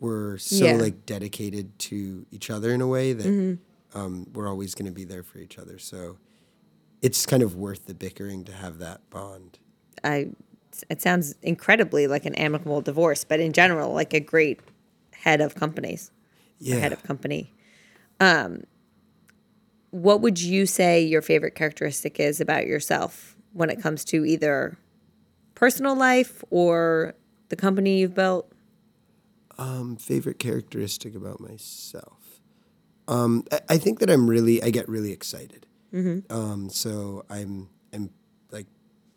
[0.00, 0.72] we're so Yeah.
[0.74, 3.98] like dedicated to each other in a way that Mm-hmm.
[3.98, 5.78] um, we're always going to be there for each other.
[5.78, 6.18] So
[7.02, 9.58] it's kind of worth the bickering to have that bond.
[10.02, 10.30] I
[10.90, 14.58] it sounds incredibly like an amicable divorce, but in general, like a great
[15.12, 16.10] head of companies,
[16.58, 16.76] Yeah.
[16.80, 17.52] head of company.
[18.18, 18.64] Um,
[19.90, 24.76] what would you say your favorite characteristic is about yourself when it comes to either
[25.54, 27.14] personal life or
[27.48, 28.50] the company you've built?
[29.56, 32.40] Um, favorite characteristic about myself.
[33.08, 35.66] Um, I, I think that I'm really, I get really excited.
[36.28, 38.10] Um, so I'm, I'm
[38.50, 38.66] like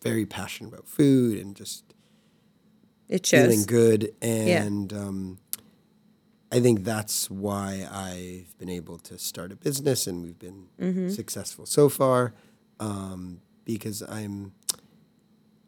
[0.04, 1.84] very passionate about food and just
[3.10, 4.14] It feeling good.
[4.22, 5.40] And um,
[6.52, 11.10] I think that's why I've been able to start a business and we've been Mm-hmm.
[11.10, 12.34] successful so far
[12.80, 14.54] um, because I'm,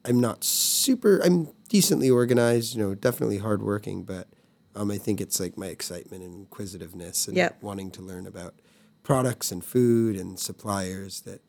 [0.05, 4.27] I'm not super, I'm decently organized, you know, definitely hardworking, but
[4.75, 7.57] um, I think it's like my excitement and inquisitiveness and Yep.
[7.61, 8.55] wanting to learn about
[9.03, 11.41] products and food and suppliers that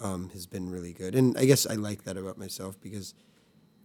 [0.00, 1.14] um, has been really good.
[1.14, 3.14] And I guess I like that about myself because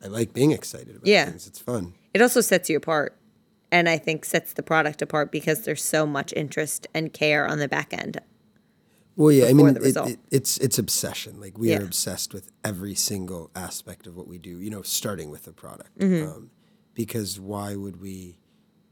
[0.01, 1.25] I like being excited about Yeah.
[1.25, 1.45] things.
[1.45, 1.93] It's fun.
[2.13, 3.17] It also sets you apart.
[3.71, 7.57] And I think sets the product apart because there's so much interest and care on
[7.57, 8.19] the back end.
[9.15, 11.39] Well, yeah, I mean, it, it, it's it's obsession.
[11.39, 11.80] Like we Yeah.
[11.80, 14.60] are obsessed with every single aspect of what we do.
[14.60, 16.28] You know, starting with the product, Mm-hmm.
[16.32, 16.49] um,
[16.95, 18.39] because why would we?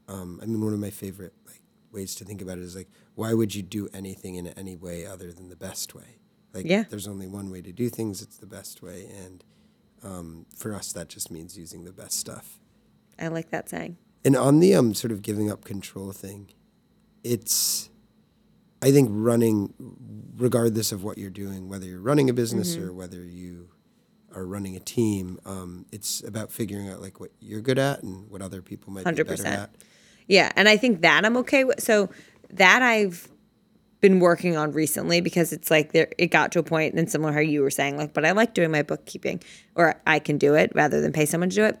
[0.08, 2.88] Um, I mean, one of my favorite like ways to think about it is like,
[3.14, 6.18] why would you do anything in any way other than the best way?
[6.54, 6.84] Like, Yeah.
[6.88, 8.22] there's only one way to do things.
[8.22, 9.42] It's the best way, and
[10.02, 12.58] um, for us, that just means using the best stuff.
[13.18, 13.96] I like that saying.
[14.24, 16.50] And on the um sort of giving up control thing,
[17.24, 17.90] it's
[18.82, 19.72] I think running
[20.36, 22.88] regardless of what you're doing, whether you're running a business Mm-hmm.
[22.88, 23.68] or whether you
[24.34, 28.28] are running a team, um, it's about figuring out like what you're good at and
[28.30, 29.46] what other people might be better 100%.
[29.46, 29.70] at.
[30.26, 31.82] Yeah, and I think that I'm okay with.
[31.82, 32.08] So
[32.50, 33.28] that I've
[34.00, 37.32] been working on recently because it's like there it got to a point and similar
[37.32, 39.40] how you were saying like but I like doing my bookkeeping
[39.76, 41.78] or I can do it rather than pay someone to do it.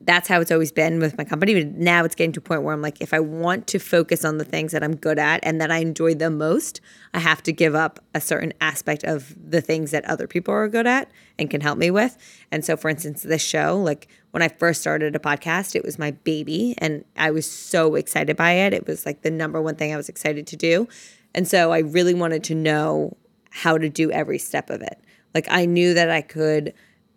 [0.00, 1.54] That's how it's always been with my company.
[1.54, 4.24] But now it's getting to a point where I'm like, if I want to focus
[4.24, 6.80] on the things that I'm good at and that I enjoy the most,
[7.14, 10.68] I have to give up a certain aspect of the things that other people are
[10.68, 12.16] good at and can help me with.
[12.52, 15.98] And so, for instance, this show, like when I first started a podcast, it was
[15.98, 18.74] my baby and I was so excited by it.
[18.74, 20.88] It was like the number one thing I was excited to do.
[21.34, 23.16] And so I really wanted to know
[23.50, 25.00] how to do every step of it.
[25.34, 26.74] Like I knew that I could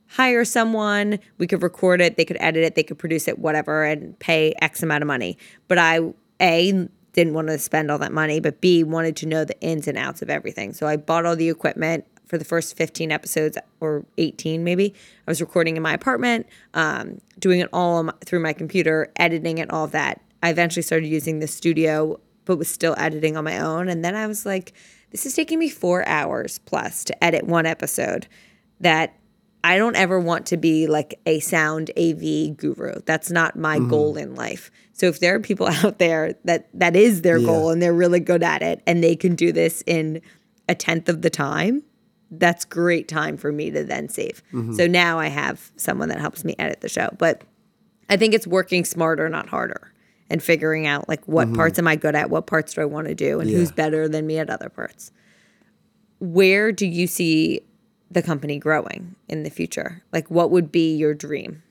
[0.10, 3.84] hire someone, we could record it, they could edit it, they could produce it, whatever,
[3.84, 5.38] and pay X amount of money.
[5.68, 6.00] But I,
[6.42, 9.88] A, didn't want to spend all that money, but B, wanted to know the ins
[9.88, 10.74] and outs of everything.
[10.74, 14.94] So I bought all the equipment for the first 15 episodes or 18 maybe.
[15.28, 19.72] I was recording in my apartment, um, doing it all through my computer, editing it,
[19.72, 20.22] all of that.
[20.42, 23.90] I eventually started using the studio, but was still editing on my own.
[23.90, 24.74] And then I was like,
[25.12, 28.28] this is taking me four hours plus to edit one episode
[28.80, 29.19] that
[29.64, 33.02] I don't ever want to be like a sound AV guru.
[33.06, 33.90] That's not my mm-hmm.
[33.90, 34.72] goal in life.
[34.94, 38.20] So if there are people out there that that is their goal and they're really
[38.20, 40.22] good at it and they can do this in
[40.68, 41.84] a tenth of the time,
[42.32, 44.44] that's great time for me to then save.
[44.54, 44.74] Mm-hmm.
[44.74, 47.10] So now I have someone that helps me edit the show.
[47.18, 47.44] But
[48.10, 49.94] I think it's working smarter, not harder,
[50.30, 51.56] and figuring out like what mm-hmm.
[51.56, 54.08] parts am I good at, what parts do I want to do, and who's better
[54.08, 55.12] than me at other parts.
[56.20, 57.62] Where do you see
[58.12, 60.04] the company growing in the future?
[60.12, 61.64] Like, what would be your dream?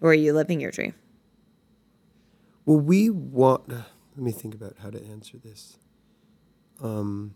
[0.00, 0.94] Or are you living your dream?
[2.64, 3.68] Well, we want.
[3.68, 3.84] Let
[4.16, 5.78] me think about how to answer this.
[6.82, 7.34] Um,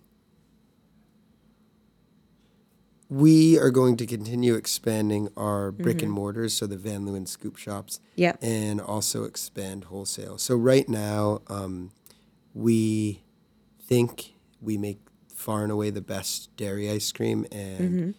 [3.09, 7.57] we are going to continue expanding our brick and mortars, so the Van Leeuwen scoop
[7.57, 8.39] shops, Yep.
[8.43, 10.39] and also expand wholesale.
[10.39, 11.91] So right now, um,
[12.55, 13.23] we
[13.83, 15.01] think we make
[15.41, 18.15] far and away the best dairy ice cream, and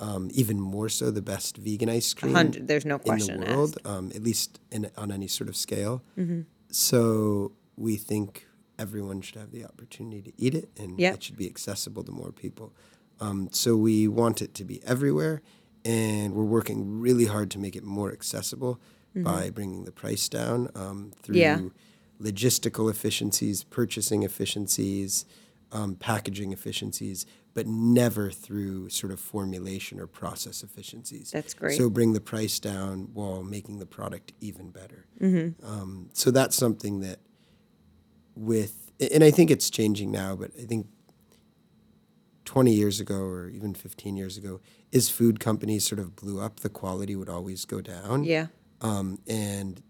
[0.00, 2.66] um, even more so the best vegan ice cream Hundred.
[2.68, 6.02] There's no question in the world, um, at least in, on any sort of scale.
[6.18, 6.40] Mm-hmm.
[6.70, 8.46] So we think
[8.78, 11.14] everyone should have the opportunity to eat it, and Yep.
[11.14, 12.72] it should be accessible to more people.
[13.20, 15.40] Um, so we want it to be everywhere,
[15.84, 18.80] and we're working really hard to make it more accessible
[19.14, 21.68] by bringing the price down um, through Mm-hmm.
[21.68, 22.30] Yeah.
[22.30, 25.24] logistical efficiencies, purchasing efficiencies,
[25.72, 31.30] um, packaging efficiencies, but never through sort of formulation or process efficiencies.
[31.30, 31.76] That's great.
[31.76, 35.06] So bring the price down while making the product even better.
[35.20, 35.66] Mm-hmm.
[35.66, 37.20] Um, so that's something that
[38.34, 40.86] with, and I think it's changing now, but I think
[42.44, 44.60] 20 years ago or even 15 years ago,
[44.92, 48.24] as food companies sort of blew up, the quality would always go down.
[48.24, 48.46] Yeah.
[48.80, 49.82] Um, and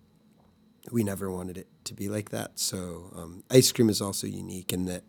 [0.91, 2.59] we never wanted it to be like that.
[2.59, 5.05] So um, ice cream is also unique in that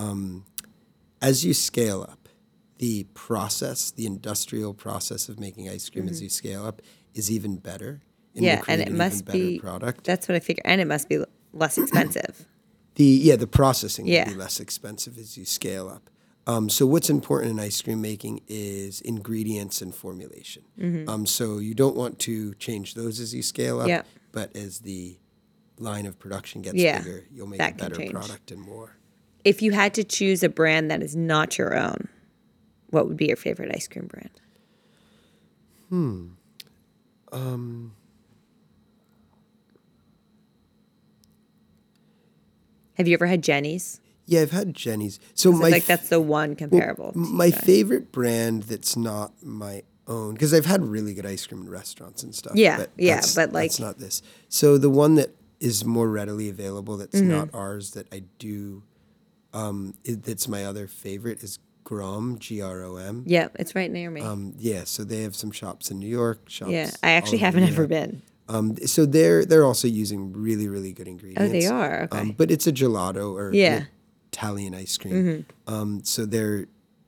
[0.00, 0.44] um,
[1.20, 2.28] as you scale up,
[2.78, 6.80] the process, the industrial process of making ice cream as you scale up,
[7.14, 7.88] is even better.
[8.34, 8.44] and Mm-hmm.
[8.44, 10.04] Yeah, and it must be product.
[10.04, 11.18] That's what I figure, and it must be
[11.52, 12.46] less expensive.
[12.94, 14.24] The yeah, the processing Yeah.
[14.24, 16.08] will be less expensive as you scale up.
[16.46, 20.62] Um, so what's important in ice cream making is ingredients and formulation.
[21.08, 23.90] Um, so you don't want to change those as you scale up, Mm-hmm.
[23.90, 24.02] Yeah.
[24.32, 25.18] but as the
[25.78, 28.96] line of production gets Yeah, bigger, you'll make a better product and more.
[29.44, 32.08] If you had to choose a brand that is not your own,
[32.90, 34.30] what would be your favorite ice cream brand?
[35.88, 36.26] Hmm.
[42.94, 44.00] Have you ever had Jeni's?
[44.26, 45.18] Yeah, I've had Jeni's.
[45.34, 47.12] So my like that's the one comparable.
[47.14, 51.62] you my favorite brand that's not my own because I've had really good ice cream
[51.62, 52.52] in restaurants and stuff.
[52.56, 54.22] Yeah, yeah, that's- but, like- that's not this.
[54.48, 57.28] So the one that is more readily available that's Mm-hmm.
[57.30, 58.82] not ours that I do,
[59.52, 63.24] um, it, that's my other favorite is Grom G R O M.
[63.26, 64.20] Yeah, it's right near me.
[64.20, 66.48] Um, yeah, so they have some shops in New York.
[66.48, 68.22] Shops yeah, I actually haven't ever been.
[68.48, 71.48] Um, so they're they're also using really really good ingredients.
[71.48, 72.02] Oh, they are?
[72.04, 72.18] Okay.
[72.18, 73.78] Um, but it's a gelato or Yeah.
[73.80, 73.84] Mm-hmm.
[74.32, 75.46] Italian ice cream.
[75.66, 76.66] Um, so they're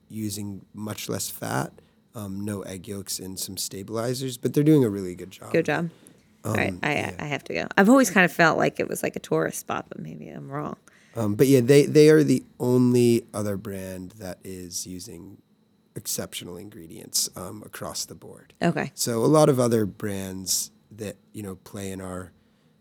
[0.09, 1.71] using much less fat,
[2.15, 4.37] um, no egg yolks, and some stabilizers.
[4.37, 5.51] But they're doing a really good job.
[5.53, 5.89] Good job.
[6.43, 7.15] All right, Um, I yeah.
[7.19, 7.67] I have to go.
[7.77, 10.49] I've always kind of felt like it was like a tourist spot, but maybe I'm
[10.51, 10.75] wrong.
[11.15, 15.37] Um, but yeah, they they are the only other brand that is using
[15.95, 18.53] exceptional ingredients um, across the board.
[18.61, 18.91] Okay.
[18.95, 22.31] So a lot of other brands that you know play in our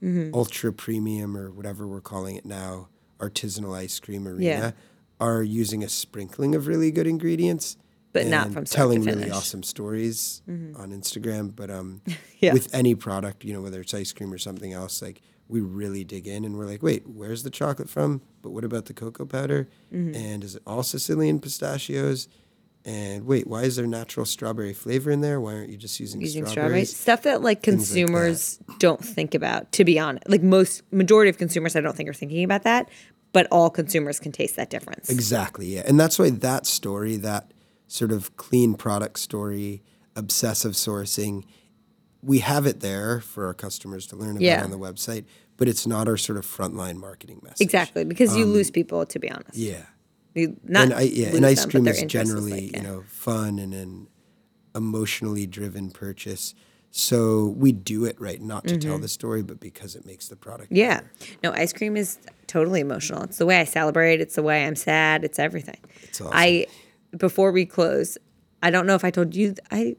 [0.03, 0.35] Mm-hmm.
[0.35, 2.88] ultra premium or whatever we're calling it now,
[3.21, 4.71] artisanal ice cream arena, Yeah.
[5.21, 7.77] are using a sprinkling of really good ingredients,
[8.12, 9.27] But not from telling really.
[9.27, 9.33] Mm-hmm.
[9.33, 11.55] awesome stories on Instagram.
[11.55, 12.03] But um,
[12.40, 12.53] Yeah.
[12.53, 15.21] with any product, you know, whether it's ice cream or something else, like
[15.53, 18.23] we really dig in and we're like, wait, where's the chocolate from?
[18.41, 19.69] But what about the cocoa powder?
[19.93, 20.15] Mm-hmm.
[20.15, 22.27] And is it all Sicilian pistachios?
[22.85, 25.41] And wait, why is there natural strawberry flavor in there?
[25.41, 26.88] Why aren't you just using, Using strawberries?
[26.91, 28.05] strawberries, stuff that like Things like that.
[28.12, 29.71] consumers don't think about.
[29.73, 32.88] To be honest, like most majority of consumers, I don't think are thinking about that.
[33.33, 35.09] But all consumers can taste that difference.
[35.11, 35.83] Exactly, yeah.
[35.87, 37.53] And that's why that story, that
[37.87, 39.83] sort of clean product story,
[40.17, 41.45] obsessive sourcing,
[42.23, 44.62] we have it there for our customers to learn about Yeah.
[44.62, 45.25] on the website,
[45.57, 47.61] but it's not our sort of frontline marketing message.
[47.61, 49.05] Exactly, because you lose people.
[49.07, 49.83] To be honest, Um, Yeah.
[50.35, 52.79] You- not and I, yeah, and ice them, cream is generally, like, yeah.
[52.79, 54.09] you know, fun and an
[54.75, 56.55] emotionally driven purchase.
[56.91, 60.37] So we do it right, not to tell the story, but because it makes the
[60.37, 60.71] product.
[60.73, 60.77] Mm-hmm.
[60.77, 61.01] Yeah.
[61.01, 61.11] better.
[61.43, 63.23] No, ice cream is totally emotional.
[63.23, 64.21] It's the way I celebrate.
[64.21, 65.25] It's the way I'm sad.
[65.25, 65.79] It's everything.
[66.03, 66.33] It's awesome.
[66.35, 66.67] I
[67.17, 68.19] before we close,
[68.62, 69.55] I don't know if I told you.
[69.71, 69.97] I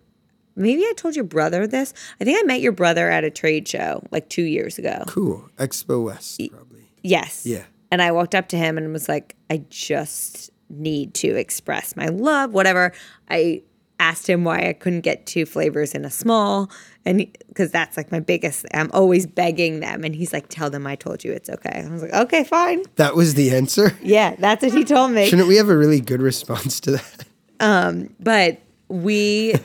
[0.56, 1.94] maybe I told your brother this.
[2.20, 5.04] I think I met your brother at a trade show like two years ago.
[5.08, 5.50] Cool.
[5.58, 6.89] Expo West, probably.
[7.02, 7.46] Yes.
[7.46, 7.63] Yeah.
[7.92, 12.08] And I walked up to him and was like, I just need to express my
[12.08, 12.92] love, whatever.
[13.30, 13.62] I
[14.00, 16.70] asked him why I couldn't get two flavors in a small,
[17.06, 18.66] and because that's like my biggest.
[18.74, 21.89] I'm always begging them, and he's like, "Tell them I told you it's okay." I
[21.89, 23.98] was like, "Okay, fine." That was the answer.
[24.04, 25.28] Yeah, that's what he told me.
[25.28, 27.26] Shouldn't we have a really good response to that?
[27.60, 29.56] Um, but we,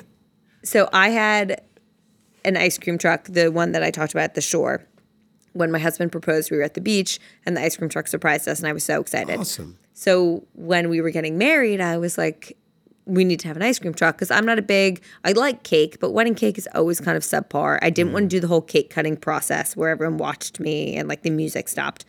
[0.68, 1.62] so I had
[2.44, 4.84] an ice cream truck, the one that I talked about at the shore.
[5.54, 8.46] When my husband proposed, we were at the beach, and the ice cream truck surprised
[8.46, 9.40] us, and I was so excited.
[9.40, 9.78] Awesome.
[9.94, 12.56] So when we were getting married, I was like,
[13.06, 15.62] we need to have an ice cream truck because I'm not a big, I like
[15.62, 17.78] cake, but wedding cake is always kind of subpar.
[17.80, 18.30] I didn't want to mm.
[18.36, 22.04] do the whole cake cutting process where everyone watched me and like the music stopped.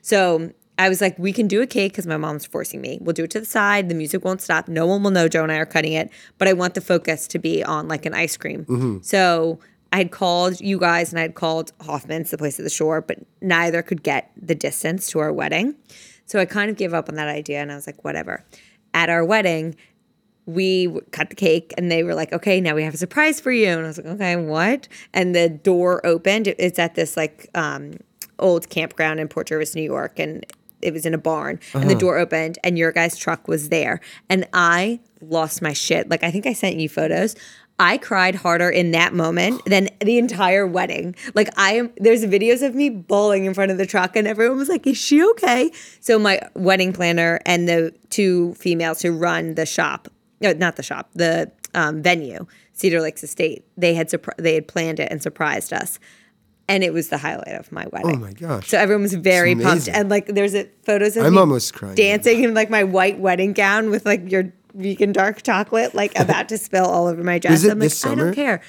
[0.00, 2.98] So I was like, we can do a cake because my mom's forcing me.
[3.00, 3.88] We'll do it to the side.
[3.88, 4.66] The music won't stop.
[4.66, 7.28] No one will know Joe and I are cutting it, but I want the focus
[7.28, 8.64] to be on like an ice cream.
[9.02, 9.60] So
[9.92, 13.00] I had called you guys and I had called Hoffman's, the place at the shore,
[13.00, 15.76] but neither could get the distance to our wedding.
[16.26, 18.44] So I kind of gave up on that idea and I was like, whatever.
[18.92, 19.76] At our wedding,
[20.46, 23.52] we cut the cake and they were like, okay, now we have a surprise for
[23.52, 23.68] you.
[23.68, 24.88] And I was like, okay, what?
[25.12, 26.48] And the door opened.
[26.48, 27.98] It's at this like um,
[28.40, 30.18] old campground in Port Jervis, New York.
[30.18, 30.44] And
[30.84, 31.58] it was in a barn.
[31.72, 34.00] And the door opened and your guy's truck was there.
[34.28, 36.08] And I lost my shit.
[36.08, 37.34] Like, I think I sent you photos.
[37.78, 41.16] I cried harder in that moment than the entire wedding.
[41.34, 44.58] Like I am there's videos of me bawling in front of the truck and everyone
[44.58, 49.54] was like, "Is she okay?" So my wedding planner and the two females who run
[49.54, 50.08] the shop,
[50.40, 54.68] no, not the shop, the um, venue, Cedar Lakes Estate, they had surpri- they had
[54.68, 55.98] planned it and surprised us.
[56.66, 58.16] And it was the highlight of my wedding.
[58.16, 58.68] Oh my gosh.
[58.68, 59.88] So everyone was very pumped.
[59.88, 61.94] And like there's a, photos of I'm me almost crying.
[61.94, 66.48] dancing in like my white wedding gown with like your vegan dark chocolate, like about
[66.48, 67.58] to spill all over my dress.
[67.58, 68.62] Is it I'm like, this I don't care.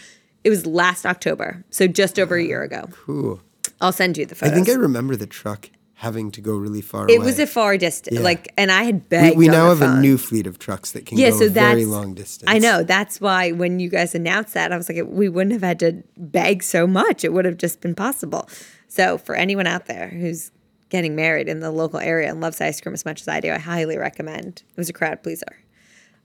[0.44, 2.88] It was last October, so just over a year ago.
[2.92, 3.42] Cool.
[3.82, 4.52] I'll send you the photos.
[4.52, 5.70] I think I remember the truck
[6.00, 7.26] having to go really far it away.
[7.26, 8.24] was a far distance, Yeah.
[8.24, 9.38] like, and I had we, begged.
[9.38, 11.50] we on now have a new fleet of trucks that can Yeah, go so a
[11.50, 12.52] very long distance.
[12.52, 15.64] I know that's why when you guys announced that, I was like, we wouldn't have
[15.64, 17.24] had to beg so much.
[17.24, 18.50] It would have just been possible.
[18.90, 20.52] So for anyone out there who's
[20.90, 23.52] getting married in the local area and loves ice cream as much as I do,
[23.52, 24.64] I highly recommend.
[24.70, 25.46] It was a crowd pleaser.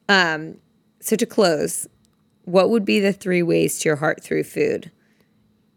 [0.08, 0.56] Um,
[1.00, 1.86] so to close,
[2.44, 4.90] what would be the three ways to your heart through food?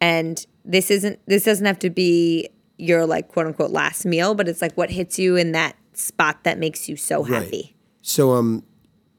[0.01, 4.47] And this isn't this doesn't have to be your like quote unquote last meal, but
[4.47, 7.43] it's like what hits you in that spot that makes you so Right.
[7.43, 7.75] happy.
[8.01, 8.63] So um,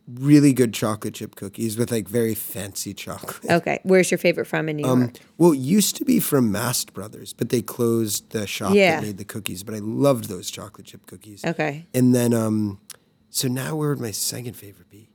[0.07, 3.44] really good chocolate chip cookies with like very fancy chocolate.
[3.50, 3.80] Okay.
[3.84, 4.98] Where's your favorite from in New York?
[4.98, 8.96] Um, well, it used to be from Mast Brothers, but they closed the shop Yeah.
[8.96, 9.62] that made the cookies.
[9.62, 11.44] But I loved those chocolate chip cookies.
[11.44, 11.86] Okay.
[11.94, 12.80] And then, um,
[13.30, 15.09] so now where would my second favorite be?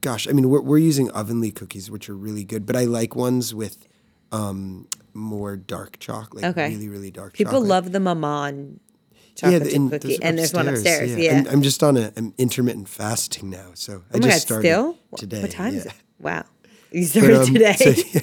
[0.00, 3.16] Gosh, I mean, we're, we're using Ovenly cookies, which are really good, but I like
[3.16, 3.88] ones with
[4.30, 4.86] um,
[5.18, 6.42] more dark chocolate.
[6.42, 6.68] Like Okay.
[6.70, 7.68] Really, really dark People chocolate.
[7.68, 8.80] love the Maman
[9.34, 11.14] chocolate the- chip and cookie, those and there's one upstairs.
[11.16, 11.38] Yeah.
[11.38, 14.62] I'm, I'm just on a, an intermittent fasting now, so I oh my just god!
[14.62, 14.98] started Still?
[15.16, 15.42] Today.
[15.42, 15.90] What time is yeah.
[15.90, 15.96] it?
[16.20, 16.44] Wow.
[16.90, 17.74] You started um, today.
[17.74, 18.20] so-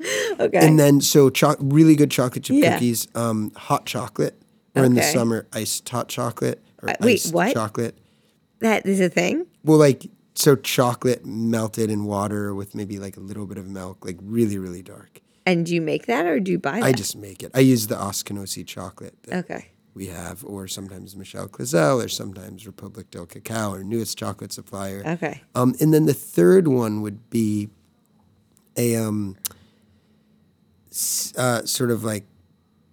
[0.40, 0.58] okay.
[0.66, 2.74] And then so cho- really good chocolate chip Yeah.
[2.74, 4.40] cookies, um, hot chocolate,
[4.74, 7.52] or in the summer iced hot chocolate or Uh, wait, iced what?
[7.52, 7.98] chocolate.
[8.60, 9.46] that is a thing.
[9.64, 14.04] Well, like so chocolate melted in water with maybe like a little bit of milk,
[14.06, 15.20] like really really dark.
[15.46, 16.84] And do you make that or do you buy that?
[16.84, 17.50] I just make it.
[17.54, 19.68] I use the Askinosie chocolate that okay.
[19.94, 25.02] we have, or sometimes Michel Cluizel, or sometimes Republic del Cacao, or newest chocolate supplier.
[25.04, 25.42] Okay.
[25.54, 27.70] Um, and then the third one would be
[28.76, 29.36] a um,
[31.36, 32.24] uh, sort of like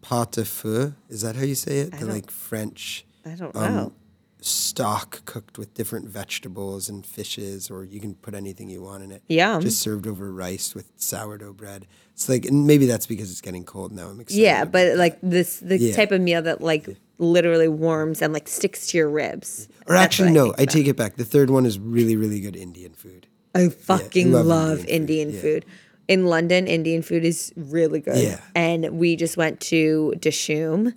[0.02, 0.94] pot de feu.
[1.10, 1.92] Is that how you say it?
[1.92, 3.94] The don't- like French I don't um, know.
[4.42, 9.12] Stock cooked with different vegetables and fishes, or you can put anything you want in
[9.12, 9.24] it.
[9.28, 9.60] Yeah.
[9.60, 11.88] Just served over rice with sourdough bread.
[12.14, 14.08] It's like, and maybe that's because it's getting cold now.
[14.08, 14.42] I'm excited.
[14.42, 15.96] Yeah, but like this, the Yeah.
[15.96, 16.88] type of meal that like
[17.20, 19.68] literally warms and like sticks to your ribs.
[19.88, 21.16] or That's actually, no, I take it back.
[21.16, 23.28] The third one is really, really good Indian food.
[23.56, 25.66] I fucking love love, Indian Indian, food, food.
[26.08, 28.18] In London, Indian food is really good.
[28.24, 28.40] Yeah.
[28.56, 30.94] And we just went to Dishoom.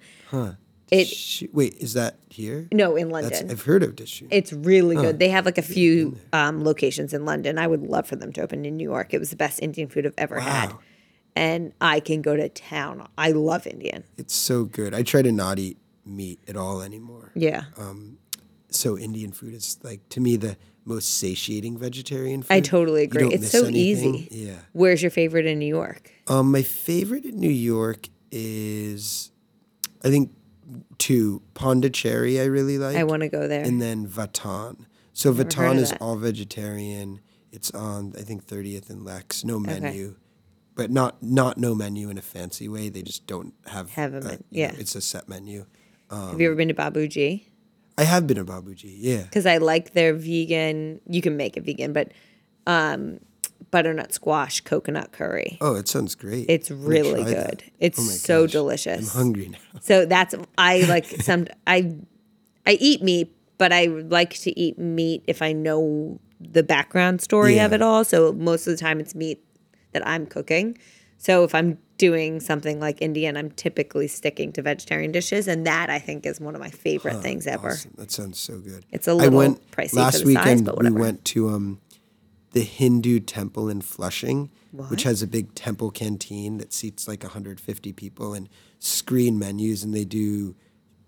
[0.91, 2.68] It Sh- Wait, is that here?
[2.72, 3.51] no in That's, London.
[3.51, 4.28] I've heard of Dishoom.
[4.30, 5.18] It's really good.
[5.18, 7.59] They have like a few um, locations in London.
[7.59, 9.14] I would love for them to open in New York.
[9.14, 10.72] It was the best Indian food I've ever had.
[11.36, 13.07] And I can go to town.
[13.16, 14.03] I love Indian.
[14.16, 14.93] It's so good.
[14.93, 17.30] I try to not eat meat at all anymore.
[17.34, 17.64] Yeah.
[18.70, 22.53] So Indian food is like to me the most satiating vegetarian food.
[22.53, 23.28] I totally agree.
[23.28, 24.14] It's so anything.
[24.14, 24.28] easy.
[24.30, 24.57] Yeah.
[24.72, 26.11] Where's your favorite in New York?
[26.26, 29.30] Um, my favorite in New York is,
[30.05, 30.32] I think,
[30.99, 32.41] two Pondicheri.
[32.41, 32.97] I really like.
[32.97, 33.62] I want to go there.
[33.64, 34.87] and then Vatan.
[35.12, 37.21] So heard Vatan is all vegetarian.
[37.53, 39.45] It's on I think 30th and Lex.
[39.45, 40.16] No menu,
[40.75, 42.89] but not not no menu in a fancy way.
[42.89, 44.81] They just don't have Have a men- you know, yeah.
[44.81, 45.66] it's a set menu.
[46.11, 47.45] have you ever been to Babuji?
[47.99, 48.95] I have been to Babuji.
[48.99, 49.23] Yeah.
[49.25, 51.01] Because I like their vegan.
[51.07, 52.12] You can make it vegan, but
[52.66, 53.18] um,
[53.70, 55.58] butternut squash coconut curry.
[55.61, 56.46] Oh, it sounds great.
[56.48, 57.36] It's really good.
[57.36, 57.62] that.
[57.78, 58.52] It's Oh so gosh.
[58.52, 59.14] delicious.
[59.14, 59.58] I'm hungry now.
[59.80, 61.96] So that's I like some I
[62.66, 67.58] I eat meat, but I like to eat meat if I know the background story
[67.61, 68.04] of it all.
[68.04, 69.44] So most of the time it's meat
[69.92, 70.78] that I'm cooking.
[71.18, 75.90] So if I'm doing something like Indian, I'm typically sticking to vegetarian dishes, and that
[75.90, 77.72] I think is one of my favorite things ever.
[77.72, 77.92] Awesome.
[77.98, 78.86] That sounds so good.
[78.90, 80.64] It's a I little went pricey for last the size, weekend.
[80.64, 81.80] but we went to um,
[82.53, 87.92] the Hindu temple in Flushing, which has a big temple canteen that seats like 150
[87.92, 88.48] people and
[88.78, 90.55] screen menus, and they do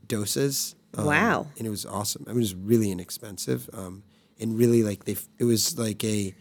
[0.06, 0.74] dosas.
[0.94, 1.46] um, Wow.
[1.58, 2.24] And it was awesome.
[2.28, 4.02] It was really inexpensive, um,
[4.38, 5.16] and really like they.
[5.38, 6.34] It was like a.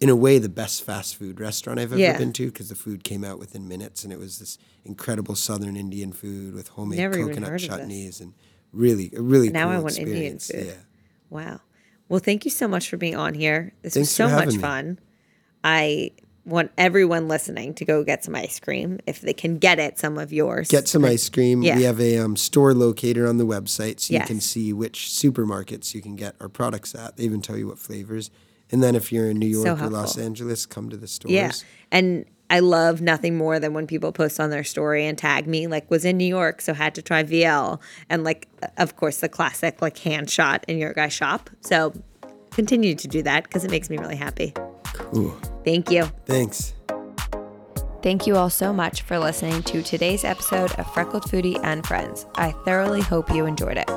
[0.00, 2.16] In a way, the best fast food restaurant I've ever Yeah.
[2.16, 5.76] been to because the food came out within minutes, and it was this incredible Southern
[5.76, 7.78] Indian food with homemade Never coconut heard of this.
[7.80, 8.32] chutneys and
[8.72, 10.66] really, really Now cool I want Indian food.
[10.66, 10.72] Yeah.
[11.30, 11.60] Wow.
[12.08, 13.72] Well, thank you so much for being on here.
[13.82, 14.58] This Thanks was so much me.
[14.58, 14.98] fun.
[15.62, 16.12] I
[16.44, 19.98] want everyone listening to go get some ice cream if they can get it.
[19.98, 20.68] Some of yours.
[20.68, 21.62] Get some ice cream.
[21.62, 21.76] Yeah.
[21.76, 25.94] We have a um, store locator on the website, so you can see which supermarkets
[25.94, 27.16] you can get our products at.
[27.16, 28.30] They even tell you what flavors.
[28.70, 30.18] And then if you're in New York So or Los.
[30.18, 31.32] Angeles, come to the stores.
[31.32, 31.52] Yeah.
[31.90, 35.66] And I love nothing more than when people post on their story and tag me,
[35.66, 37.80] like, was in New York, so had to try VL.
[38.08, 41.50] And, like, of course, the classic, like, hand shot in your guys' shop.
[41.60, 41.92] So
[42.50, 44.54] continue to do that because it makes me really happy.
[44.84, 45.30] Cool.
[45.64, 46.04] Thank you.
[46.24, 46.74] Thanks.
[48.00, 52.26] Thank you all so much for listening to today's episode of Freckled Foodie and Friends.
[52.36, 53.90] I thoroughly hope you enjoyed it.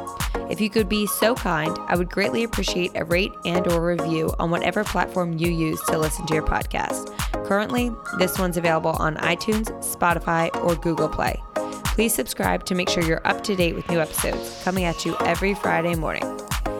[0.49, 4.33] If you could be so kind, I would greatly appreciate a rate and or review
[4.39, 7.15] on whatever platform you use to listen to your podcast.
[7.45, 11.39] Currently, this one's available on iTunes, Spotify, or Google Play.
[11.85, 15.15] Please subscribe to make sure you're up to date with new episodes coming at you
[15.19, 16.23] every Friday morning.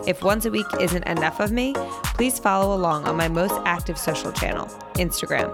[0.08, 1.74] If once a week isn't enough of me,
[2.16, 5.54] please follow along on my most active social channel, Instagram.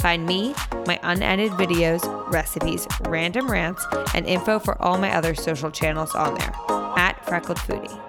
[0.00, 0.54] Find me,
[0.86, 3.84] my unedited videos, recipes, random rants,
[4.14, 6.52] and info for all my other social channels on there
[6.96, 8.07] at Freckled Foodie.